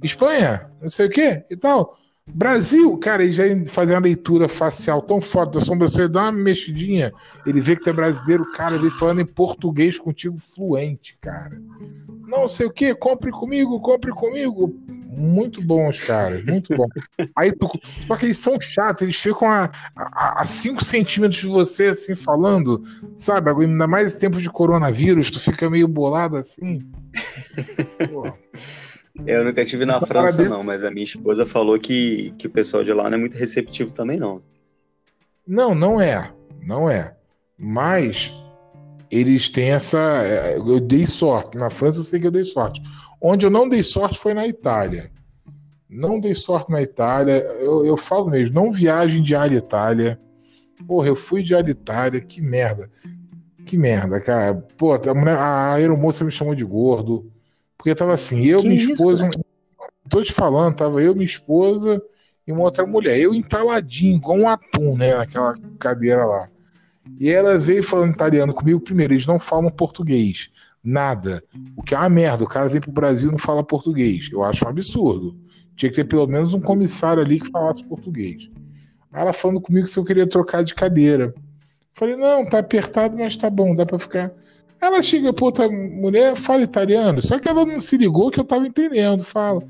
[0.03, 1.98] Espanha, não sei o quê e tal.
[2.33, 7.11] Brasil, cara, ele já fazem a leitura facial tão forte da sobrancelha, dá uma mexidinha,
[7.45, 11.59] ele vê que tu é brasileiro, cara, ele falando em português contigo fluente, cara.
[12.27, 14.75] Não sei o que, compre comigo, compre comigo.
[15.11, 16.87] Muito bons, caras, muito bom.
[17.35, 17.67] Aí tu,
[18.07, 22.81] só que eles são chatos, eles ficam a 5 centímetros de você, assim, falando,
[23.17, 23.49] sabe?
[23.49, 26.79] Ainda mais em tempos de coronavírus, tu fica meio bolado assim.
[28.09, 28.31] Pô.
[29.25, 32.83] Eu nunca tive na França, não, mas a minha esposa falou que, que o pessoal
[32.83, 34.41] de lá não é muito receptivo também, não.
[35.45, 36.31] Não, não é.
[36.61, 37.15] Não é.
[37.57, 38.31] Mas
[39.11, 39.99] eles têm essa.
[40.23, 41.57] É, eu dei sorte.
[41.57, 42.81] Na França eu sei que eu dei sorte.
[43.21, 45.11] Onde eu não dei sorte foi na Itália.
[45.89, 47.33] Não dei sorte na Itália.
[47.59, 50.19] Eu, eu falo mesmo, não viagem de Alha Itália.
[50.87, 52.89] Porra, eu fui de Alha Itália, que merda.
[53.65, 54.53] Que merda, cara.
[54.77, 57.31] Pô, a, mulher, a aeromoça me chamou de gordo.
[57.79, 59.29] Porque tava assim, eu, que minha esposa.
[59.29, 59.39] Isso,
[60.09, 62.01] tô te falando, tava eu, minha esposa
[62.45, 63.17] e uma outra mulher.
[63.17, 65.15] Eu entaladinho, igual um atum, né?
[65.15, 66.49] Naquela cadeira lá.
[67.17, 69.13] E ela veio falando italiano comigo primeiro.
[69.13, 70.51] Eles não falam português.
[70.83, 71.41] Nada.
[71.77, 72.43] O que é uma merda.
[72.43, 74.29] O cara vem pro Brasil e não fala português.
[74.29, 75.37] Eu acho um absurdo.
[75.73, 78.49] Tinha que ter pelo menos um comissário ali que falasse português.
[79.13, 81.33] Ela falando comigo se eu queria trocar de cadeira.
[81.93, 84.33] Falei, não, tá apertado, mas tá bom, dá pra ficar.
[84.81, 88.45] Ela chega pra outra mulher, fala italiano, só que ela não se ligou que eu
[88.45, 89.23] tava entendendo.
[89.23, 89.61] Fala,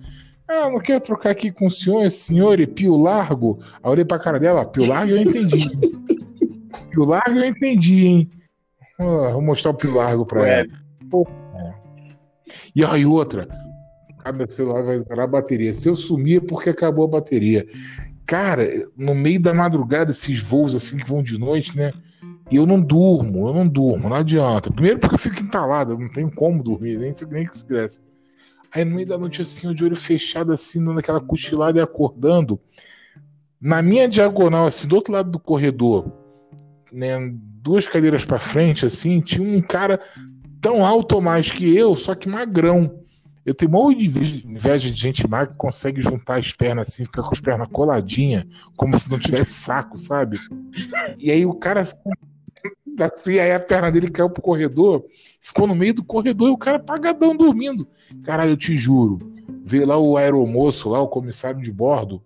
[0.47, 3.59] ah, não quero trocar aqui com o senhor, senhor, e Pio Largo.
[3.61, 5.69] Aí eu olhei pra cara dela, Pio Largo eu entendi.
[6.91, 8.31] Pio Largo eu entendi, hein?
[8.97, 10.59] vou mostrar o Pio Largo pra Ué.
[10.59, 10.69] ela.
[11.09, 11.27] Pô.
[12.75, 13.47] E aí outra,
[14.19, 15.73] cada celular vai zerar a bateria.
[15.73, 17.65] Se eu sumir é porque acabou a bateria.
[18.25, 21.91] Cara, no meio da madrugada, esses voos assim que vão de noite, né?
[22.51, 24.71] E eu não durmo, eu não durmo, não adianta.
[24.71, 27.65] Primeiro porque eu fico entalado, eu não tenho como dormir, nem sei nem que se
[27.65, 27.99] cresce.
[28.71, 32.59] Aí no meio da noite, assim, de olho fechado, assim, dando aquela cochilada e acordando.
[33.61, 36.11] Na minha diagonal, assim, do outro lado do corredor,
[36.91, 37.17] né,
[37.61, 39.99] duas cadeiras para frente, assim, tinha um cara
[40.61, 42.99] tão alto ou mais que eu, só que magrão.
[43.45, 47.33] Eu tenho uma inveja de gente magra que consegue juntar as pernas assim, ficar com
[47.33, 48.45] as pernas coladinhas,
[48.77, 50.37] como se não tivesse saco, sabe?
[51.17, 51.87] E aí o cara
[52.99, 55.05] assim, aí a perna dele caiu pro corredor,
[55.41, 57.87] ficou no meio do corredor e o cara pagadão dormindo.
[58.23, 59.19] Caralho, eu te juro.
[59.63, 62.21] Veio lá o aeromoço, lá o comissário de bordo,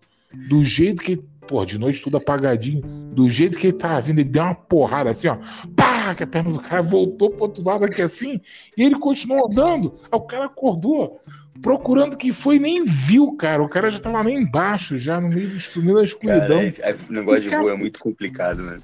[0.47, 4.29] do jeito que, pô, de noite tudo apagadinho, do jeito que ele tava vindo, ele
[4.29, 5.37] deu uma porrada assim, ó,
[5.75, 8.41] pá, que a perna do cara voltou pro outro lado aqui assim,
[8.75, 9.93] e ele continuou andando.
[10.11, 11.21] Aí o cara acordou,
[11.61, 13.61] procurando quem foi, nem viu, cara.
[13.63, 16.71] O cara já tava lá embaixo, já no meio do meio da escuridão.
[16.71, 18.79] Cara, o negócio de voo é muito complicado, né?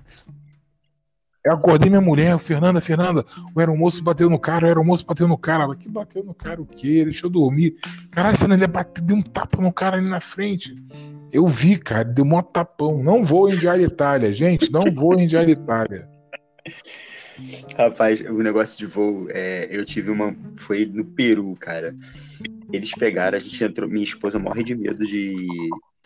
[1.44, 3.26] Eu acordei minha mulher, Fernanda, Fernanda,
[3.56, 5.64] o aeromoço bateu no cara, o aeromoço bateu no cara.
[5.64, 7.06] Ela, que bateu no cara o quê?
[7.06, 7.78] Deixa eu dormir.
[8.12, 10.76] Caralho, Fernanda, ele bateu, deu um tapa no cara ali na frente.
[11.32, 13.02] Eu vi, cara, deu um tapão.
[13.02, 16.10] Não vou em Diário Itália, gente, não vou em Diário Itália.
[17.78, 20.36] Rapaz, o negócio de voo, é, eu tive uma.
[20.56, 21.96] Foi no Peru, cara.
[22.72, 23.90] Eles pegaram, a gente entrou.
[23.90, 25.36] Minha esposa morre de medo de,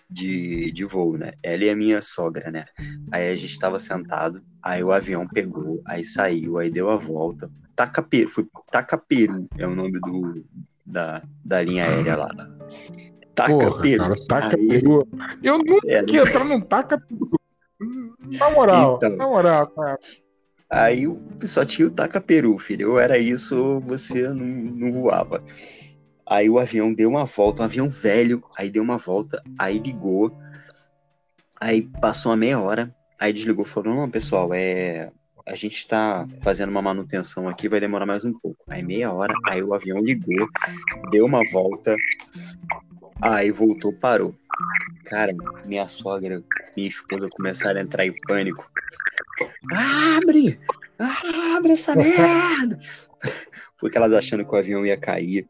[0.09, 1.33] de, de voo, né?
[1.41, 2.65] Ela e a minha sogra, né?
[3.11, 7.51] Aí a gente estava sentado, aí o avião pegou, aí saiu, aí deu a volta.
[7.75, 10.45] Tacaperu, foi Tacaperu é o nome do,
[10.85, 12.29] da, da linha aérea lá.
[13.35, 14.27] Tacaperu.
[14.27, 15.07] Tacaperu.
[15.41, 17.29] Eu nunca é, ia entrar num Tacaperu.
[18.39, 19.99] Na moral, então, na moral, cara.
[20.73, 21.05] Aí
[21.43, 22.91] só tinha o taca-peru, filho.
[22.91, 25.43] Ou era isso, ou você não, não voava.
[26.25, 30.35] Aí o avião deu uma volta, um avião velho, aí deu uma volta, aí ligou.
[31.59, 32.93] Aí passou uma meia hora,
[33.23, 35.09] aí desligou, falou: Não, pessoal, é.
[35.45, 38.63] A gente está fazendo uma manutenção aqui, vai demorar mais um pouco.
[38.65, 40.47] Aí meia hora, aí o avião ligou,
[41.11, 41.93] deu uma volta,
[43.21, 44.33] aí voltou, parou.
[45.03, 45.33] Cara,
[45.65, 46.41] minha sogra,
[46.77, 48.71] minha esposa começaram a entrar em pânico.
[49.69, 50.57] Abre!
[50.97, 52.79] Abre essa merda!
[53.77, 55.45] Porque elas achando que o avião ia cair.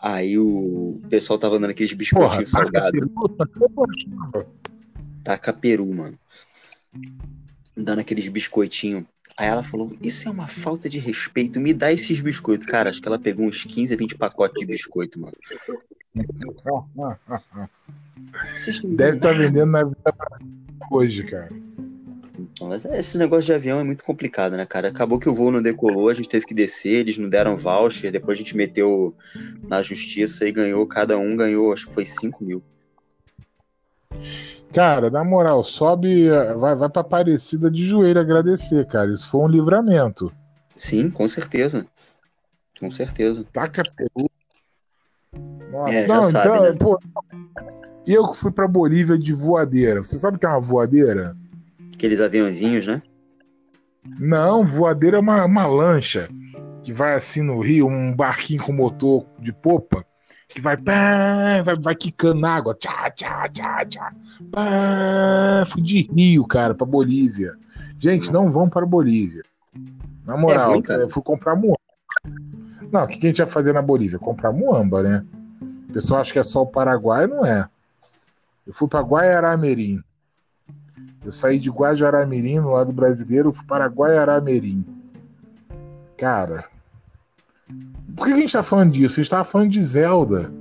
[0.00, 3.06] Aí o pessoal tava dando aqueles biscoitinhos salgados.
[5.22, 6.18] Taca peru, mano.
[7.76, 9.04] Dando aqueles biscoitinhos.
[9.36, 12.66] Aí ela falou: Isso é uma falta de respeito, me dá esses biscoitos.
[12.66, 15.36] Cara, acho que ela pegou uns 15 a 20 pacotes de biscoito, mano.
[18.96, 20.14] Deve estar tá vendendo na vida
[20.90, 21.50] hoje, cara.
[22.38, 24.88] Então, esse negócio de avião é muito complicado, né, cara?
[24.88, 28.12] Acabou que o voo não decolou, a gente teve que descer, eles não deram voucher,
[28.12, 29.14] depois a gente meteu
[29.68, 32.62] na justiça e ganhou, cada um ganhou, acho que foi 5 mil.
[34.72, 39.12] Cara, na moral, sobe, vai, vai pra Aparecida de joelho agradecer, cara.
[39.12, 40.32] Isso foi um livramento.
[40.76, 41.86] Sim, com certeza.
[42.78, 43.44] Com certeza.
[43.52, 44.30] Taca Peru.
[45.70, 46.76] Nossa, é, não, sabe, então, né?
[46.78, 47.00] pô,
[48.06, 50.02] eu fui pra Bolívia de voadeira.
[50.02, 51.36] Você sabe o que é uma voadeira?
[51.92, 53.02] Aqueles aviãozinhos, né?
[54.18, 56.28] Não, voadeira é uma, uma lancha
[56.82, 60.04] que vai assim no rio, um barquinho com motor de popa,
[60.48, 62.74] que vai pá, vai, vai quicando na água.
[62.74, 64.12] Tchá, tchá, tchá, tchá.
[64.50, 67.54] Pá, fui de rio, cara, pra Bolívia.
[67.98, 69.44] Gente, não vão para Bolívia.
[70.24, 71.78] Na moral, é eu fui comprar muamba.
[72.90, 74.18] Não, o que a gente ia fazer na Bolívia?
[74.18, 75.24] Comprar muamba, né?
[75.88, 77.68] O pessoal acha que é só o Paraguai, não é.
[78.66, 80.02] Eu fui para Guaiará-Mirim.
[81.24, 84.84] Eu saí de Guajará-Mirim, no lado brasileiro, fui para Guaiará-Mirim.
[86.16, 86.64] Cara,
[88.18, 89.18] por que a gente tá falando disso?
[89.18, 90.52] A gente tava falando de Zelda.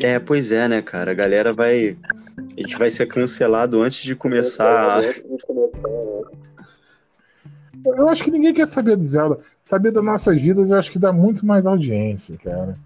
[0.00, 1.10] É, pois é, né, cara?
[1.10, 1.96] A galera vai.
[2.36, 5.02] A gente vai ser cancelado antes de começar.
[7.84, 9.38] Eu acho que ninguém quer saber de Zelda.
[9.62, 12.78] Saber das nossas vidas, eu acho que dá muito mais audiência, cara.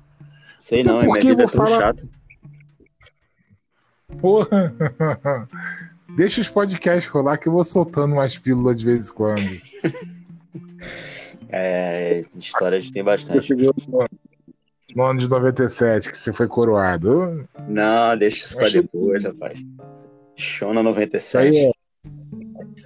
[0.58, 1.78] Sei então, não, é minha vida é tão falar...
[1.78, 2.04] chata.
[4.20, 4.72] Porra.
[6.16, 9.60] Deixa os podcasts rolar que eu vou soltando umas pílulas de vez em quando.
[11.56, 13.54] É, história a gente tem bastante.
[14.92, 17.48] No ano de 97, que você foi coroado.
[17.68, 19.64] Não, deixa isso pra depois, rapaz.
[20.34, 21.16] Shona 97.
[21.16, 21.70] Isso aí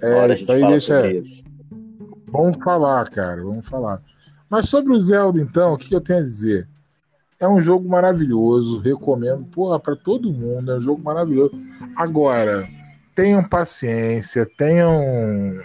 [0.03, 1.09] é, é isso aí deixa.
[1.09, 1.43] Isso.
[2.27, 3.99] Vamos falar, cara, vamos falar.
[4.47, 6.67] Mas sobre o Zelda, então, o que eu tenho a dizer?
[7.39, 11.59] É um jogo maravilhoso, recomendo, porra, pra todo mundo, é um jogo maravilhoso.
[11.95, 12.69] Agora,
[13.15, 15.59] tenham paciência, tenham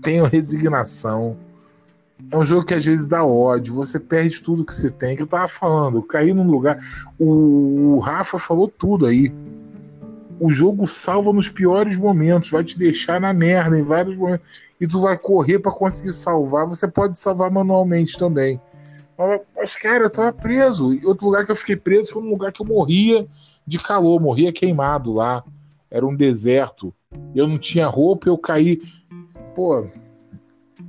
[0.00, 1.36] tenham resignação.
[2.30, 5.16] É um jogo que às vezes dá ódio, você perde tudo que você tem.
[5.16, 6.78] Que eu tava falando, cair num lugar.
[7.18, 9.32] O Rafa falou tudo aí.
[10.38, 14.46] O jogo salva nos piores momentos, vai te deixar na merda em vários momentos.
[14.80, 16.66] E tu vai correr para conseguir salvar.
[16.66, 18.60] Você pode salvar manualmente também.
[19.16, 20.92] Mas, mas, cara, eu tava preso.
[20.94, 23.26] E outro lugar que eu fiquei preso foi um lugar que eu morria
[23.66, 25.42] de calor, morria queimado lá
[25.90, 26.92] era um deserto,
[27.34, 28.82] eu não tinha roupa, eu caí.
[29.54, 29.86] Pô,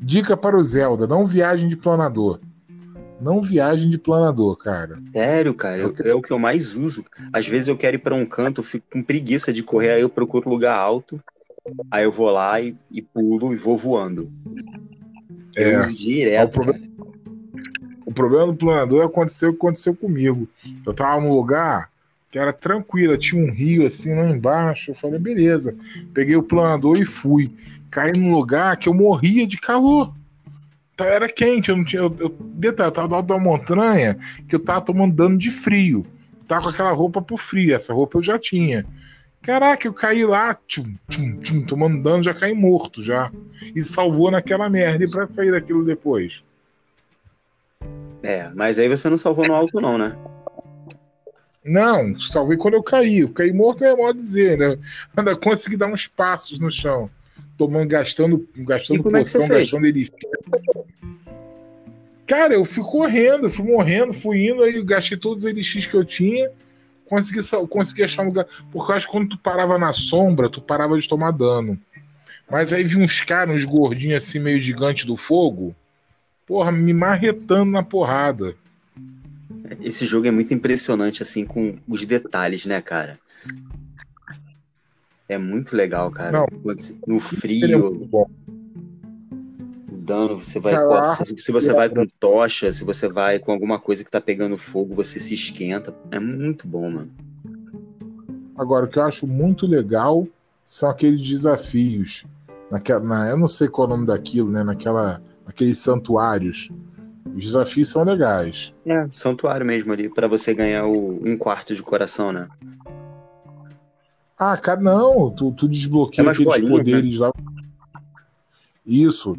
[0.01, 2.39] dica para o Zelda: não viagem de planador.
[3.19, 4.95] Não viagem de planador, cara.
[5.11, 7.03] Sério, cara, eu, é o que eu mais uso.
[7.33, 10.01] Às vezes eu quero ir para um canto, eu fico com preguiça de correr, aí
[10.01, 11.19] eu procuro lugar alto,
[11.89, 14.31] aí eu vou lá e, e pulo e vou voando.
[15.55, 16.59] Eu é, uso direto.
[16.59, 16.87] O problema,
[18.05, 20.47] o problema do planador aconteceu o que aconteceu comigo.
[20.85, 21.89] Eu tava num lugar
[22.29, 24.91] que era tranquila, tinha um rio assim lá embaixo.
[24.91, 25.75] Eu falei, beleza.
[26.13, 27.51] Peguei o planador e fui.
[27.89, 30.13] Caí num lugar que eu morria de calor.
[30.95, 32.01] Tá, era quente, eu não tinha.
[32.01, 34.17] Eu, eu, detalhe, eu tava do alto da montanha
[34.47, 36.05] que eu tava tomando dano de frio.
[36.47, 38.85] Tava com aquela roupa pro frio, essa roupa eu já tinha.
[39.41, 43.31] Caraca, eu caí lá, tchum, tchum, tchum, tomando dano, já caí morto já.
[43.75, 45.03] E salvou naquela merda.
[45.03, 46.43] E pra sair daquilo depois?
[48.23, 50.17] É, mas aí você não salvou no alto, não, né?
[51.63, 53.19] Não, salvei quando eu caí.
[53.19, 54.77] Eu caí morto é modo dizer, né?
[55.15, 57.09] Ainda consegui dar uns passos no chão.
[57.57, 60.13] Tomando, gastando, gastando é poção, gastando elixir.
[62.27, 66.05] Cara, eu fui correndo, fui morrendo, fui indo, aí gastei todos os elixir que eu
[66.05, 66.51] tinha.
[67.05, 67.39] consegui,
[67.69, 68.45] consegui achar um lugar.
[68.71, 71.79] Porque eu acho que quando tu parava na sombra, tu parava de tomar dano.
[72.49, 75.75] Mas aí vi uns caras, uns gordinhos assim, meio gigantes do fogo,
[76.45, 78.55] porra, me marretando na porrada.
[79.81, 83.19] Esse jogo é muito impressionante, assim, com os detalhes, né, cara?
[85.29, 86.31] É muito legal, cara.
[86.31, 86.47] Não,
[87.05, 87.73] no frio.
[87.73, 88.27] É o
[90.07, 90.73] dano, você vai.
[91.37, 94.95] se você vai com tocha, se você vai com alguma coisa que tá pegando fogo,
[94.95, 95.93] você se esquenta.
[96.09, 97.11] É muito bom, mano.
[98.57, 100.25] Agora, o que eu acho muito legal
[100.65, 102.25] são aqueles desafios.
[102.71, 104.63] Naquela, na, eu não sei qual é o nome daquilo, né?
[104.63, 106.69] Naquela, naqueles santuários.
[107.35, 108.73] Os desafios são legais.
[108.85, 112.47] É, santuário mesmo ali, para você ganhar o, um quarto de coração, né?
[114.37, 115.31] Ah, cara, não.
[115.31, 117.25] Tu, tu desbloqueia é aqueles bolinha, poderes né?
[117.25, 117.33] lá.
[118.85, 119.35] Isso.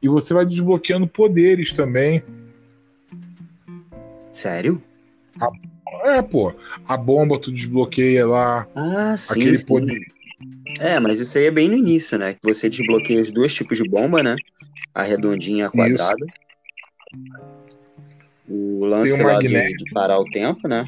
[0.00, 2.22] E você vai desbloqueando poderes também.
[4.30, 4.80] Sério?
[5.40, 5.50] A...
[6.04, 6.54] É, pô.
[6.86, 8.66] A bomba tu desbloqueia lá.
[8.74, 9.40] Ah, sim.
[9.40, 9.66] Aquele sim.
[9.66, 10.00] poder.
[10.80, 12.34] É, mas isso aí é bem no início, né?
[12.34, 14.36] Que você desbloqueia os dois tipos de bomba, né?
[14.94, 16.24] A redondinha e a quadrada.
[16.24, 16.42] Isso.
[18.48, 20.86] O lance lá de, de, parar o tempo, né?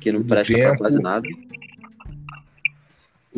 [0.00, 0.68] Que não presta tempo.
[0.68, 1.26] pra quase nada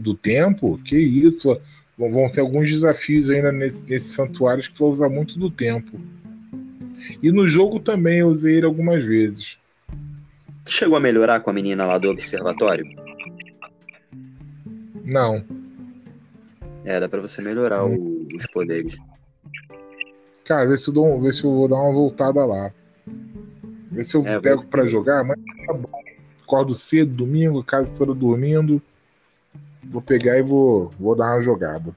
[0.01, 1.59] do tempo, que isso.
[1.97, 5.99] Vão ter alguns desafios ainda nesses nesse santuários que vão usar muito do tempo.
[7.21, 9.59] E no jogo também eu usei ele algumas vezes.
[10.69, 12.87] Chegou a melhorar com a menina lá do observatório?
[15.05, 15.45] Não.
[16.85, 18.97] É, dá pra você melhorar o, os poderes.
[20.45, 22.73] Cara, vê se, eu dou, vê se eu vou dar uma voltada lá.
[23.91, 24.71] Vê se eu é, pego vou...
[24.71, 25.37] para jogar, mas
[25.67, 25.91] tá bom.
[26.43, 28.81] Acordo cedo, domingo, casa toda dormindo
[29.89, 31.95] vou pegar e vou, vou dar uma jogada.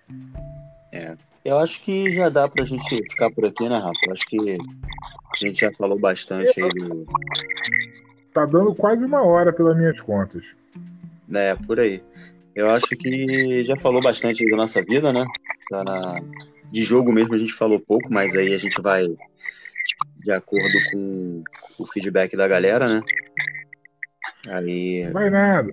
[0.91, 1.15] É.
[1.43, 4.05] Eu acho que já dá pra gente ficar por aqui, né, Rafa?
[4.05, 7.05] Eu acho que a gente já falou bastante aí do.
[8.33, 10.55] Tá dando quase uma hora pelas minhas contas.
[11.33, 12.03] É, por aí.
[12.55, 15.25] Eu acho que já falou bastante da nossa vida, né?
[15.69, 16.21] Tá.
[16.71, 19.07] De jogo mesmo a gente falou pouco, mas aí a gente vai
[20.17, 21.43] de acordo com
[21.79, 23.01] o feedback da galera, né?
[24.47, 25.07] Aí.
[25.11, 25.71] Vai nada.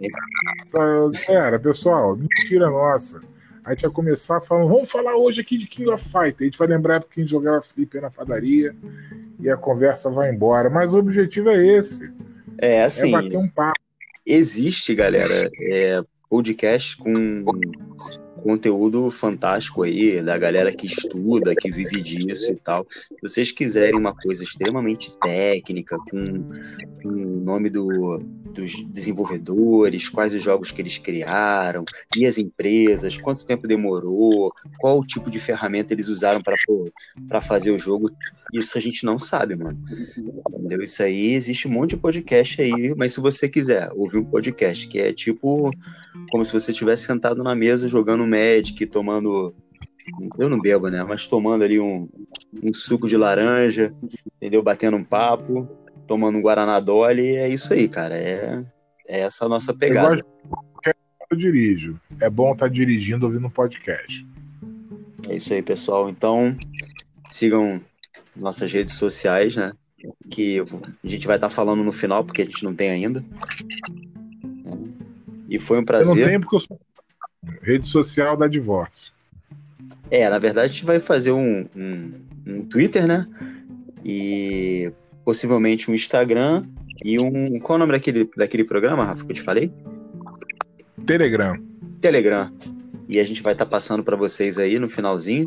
[0.73, 3.21] Galera, pessoal, mentira nossa.
[3.65, 6.37] A gente vai começar falando, vamos falar hoje aqui de King of Fight.
[6.41, 8.75] A gente vai lembrar porque a gente jogava flipper na padaria
[9.39, 10.71] e a conversa vai embora.
[10.71, 12.11] Mas o objetivo é esse.
[12.59, 13.09] É assim.
[13.09, 13.79] É bater um papo.
[14.25, 17.45] Existe, galera, é, podcast com
[18.43, 22.87] conteúdo fantástico aí, da galera que estuda, que vive disso e tal.
[22.91, 26.25] Se vocês quiserem uma coisa extremamente técnica, com,
[27.03, 28.19] com o nome do,
[28.53, 31.85] dos desenvolvedores, quais os jogos que eles criaram,
[32.17, 37.79] e as empresas, quanto tempo demorou, qual tipo de ferramenta eles usaram para fazer o
[37.79, 38.11] jogo,
[38.53, 39.79] isso a gente não sabe, mano.
[40.51, 40.83] Entendeu?
[40.83, 44.87] Isso aí existe um monte de podcast aí, mas se você quiser ouvir um podcast
[44.89, 45.71] que é tipo
[46.31, 49.55] como se você estivesse sentado na mesa jogando Magic, tomando.
[50.39, 51.03] Eu não bebo, né?
[51.05, 52.09] Mas tomando ali um,
[52.63, 53.95] um suco de laranja,
[54.37, 54.63] entendeu?
[54.63, 55.69] Batendo um papo,
[56.09, 58.17] tomando um Guaraná Dolly, é isso aí, cara.
[58.17, 58.65] É,
[59.07, 60.17] é essa a nossa pegada.
[60.17, 60.97] Eu, gosto...
[61.31, 62.01] eu dirijo.
[62.19, 64.27] É bom estar tá dirigindo ouvindo um podcast.
[65.29, 66.09] É isso aí, pessoal.
[66.09, 66.57] Então,
[67.31, 67.81] sigam
[68.35, 69.73] nossas redes sociais, né?
[70.31, 73.23] Que a gente vai estar tá falando no final, porque a gente não tem ainda.
[75.49, 76.13] E foi um prazer.
[76.13, 76.81] Eu não tenho porque eu sou
[77.63, 79.13] rede social da divórcio.
[80.11, 82.13] É, na verdade a gente vai fazer um, um,
[82.47, 83.29] um Twitter, né?
[84.05, 84.91] E
[85.29, 86.65] possivelmente um Instagram
[87.05, 87.61] e um.
[87.61, 89.71] Qual é o nome daquele, daquele programa, Rafa, que eu te falei?
[91.05, 91.63] Telegram.
[92.01, 92.51] Telegram.
[93.07, 95.45] E a gente vai estar tá passando para vocês aí no finalzinho.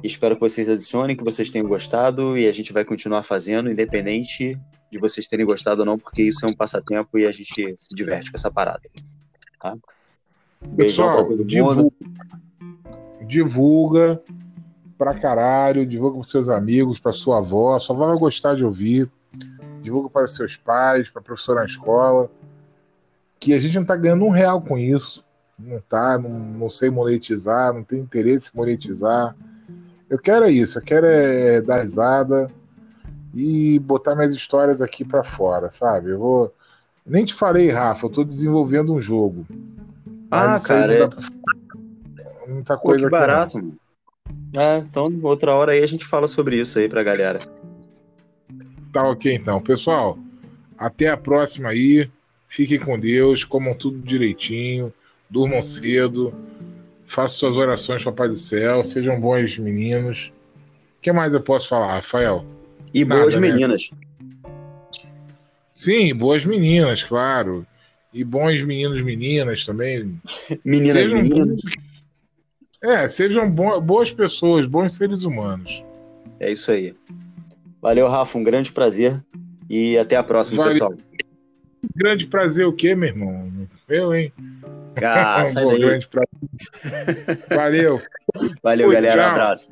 [0.00, 4.56] Espero que vocês adicionem, que vocês tenham gostado e a gente vai continuar fazendo, independente
[4.92, 7.96] de vocês terem gostado ou não, porque isso é um passatempo e a gente se
[7.96, 8.82] diverte com essa parada.
[9.60, 9.76] Tá?
[10.76, 11.90] Pessoal, divulga,
[13.26, 14.22] divulga
[14.96, 19.10] pra caralho, divulga para seus amigos, para sua avó, sua avó vai gostar de ouvir.
[19.80, 22.30] Divulga para seus pais, para professor na escola.
[23.38, 25.24] Que a gente não tá ganhando um real com isso.
[25.58, 29.36] Não tá, não, não sei monetizar, não tem interesse em monetizar.
[30.08, 32.50] Eu quero é isso, eu quero é dar risada
[33.34, 36.10] e botar minhas histórias aqui para fora, sabe?
[36.10, 36.54] Eu vou.
[37.06, 39.46] Nem te falei, Rafa, eu tô desenvolvendo um jogo.
[40.30, 40.94] Ah, cara.
[40.94, 41.08] É...
[41.08, 41.18] Pra...
[42.46, 43.76] Muita coisa Pô, que barato, mano.
[44.56, 47.38] É, então outra hora aí a gente fala sobre isso aí pra galera.
[48.92, 49.60] Tá ok, então.
[49.60, 50.18] Pessoal,
[50.78, 52.08] até a próxima aí.
[52.48, 54.94] Fiquem com Deus, comam tudo direitinho,
[55.28, 56.32] durmam cedo,
[57.04, 60.32] façam suas orações, Papai do Céu, sejam bons meninos.
[60.98, 62.44] O que mais eu posso falar, Rafael?
[62.92, 63.40] E Nada, boas né?
[63.40, 63.90] meninas.
[65.72, 67.66] Sim, boas meninas, claro.
[68.12, 70.16] E bons meninos, meninas também.
[70.64, 71.60] Meninas, sejam meninas.
[72.84, 75.82] É, sejam bo boas pessoas, bons seres humanos.
[76.38, 76.94] É isso aí.
[77.80, 79.24] Valeu, Rafa, um grande prazer.
[79.70, 80.72] E até a próxima, Valeu.
[80.72, 80.94] pessoal.
[81.96, 83.50] Grande prazer o quê, meu irmão?
[83.88, 84.30] Eu, hein?
[85.02, 85.80] Ah, sai daí.
[85.80, 87.38] Grande prazer.
[87.48, 88.02] Valeu.
[88.62, 89.14] Valeu, galera.
[89.14, 89.28] Tchau.
[89.28, 89.70] Um abraço.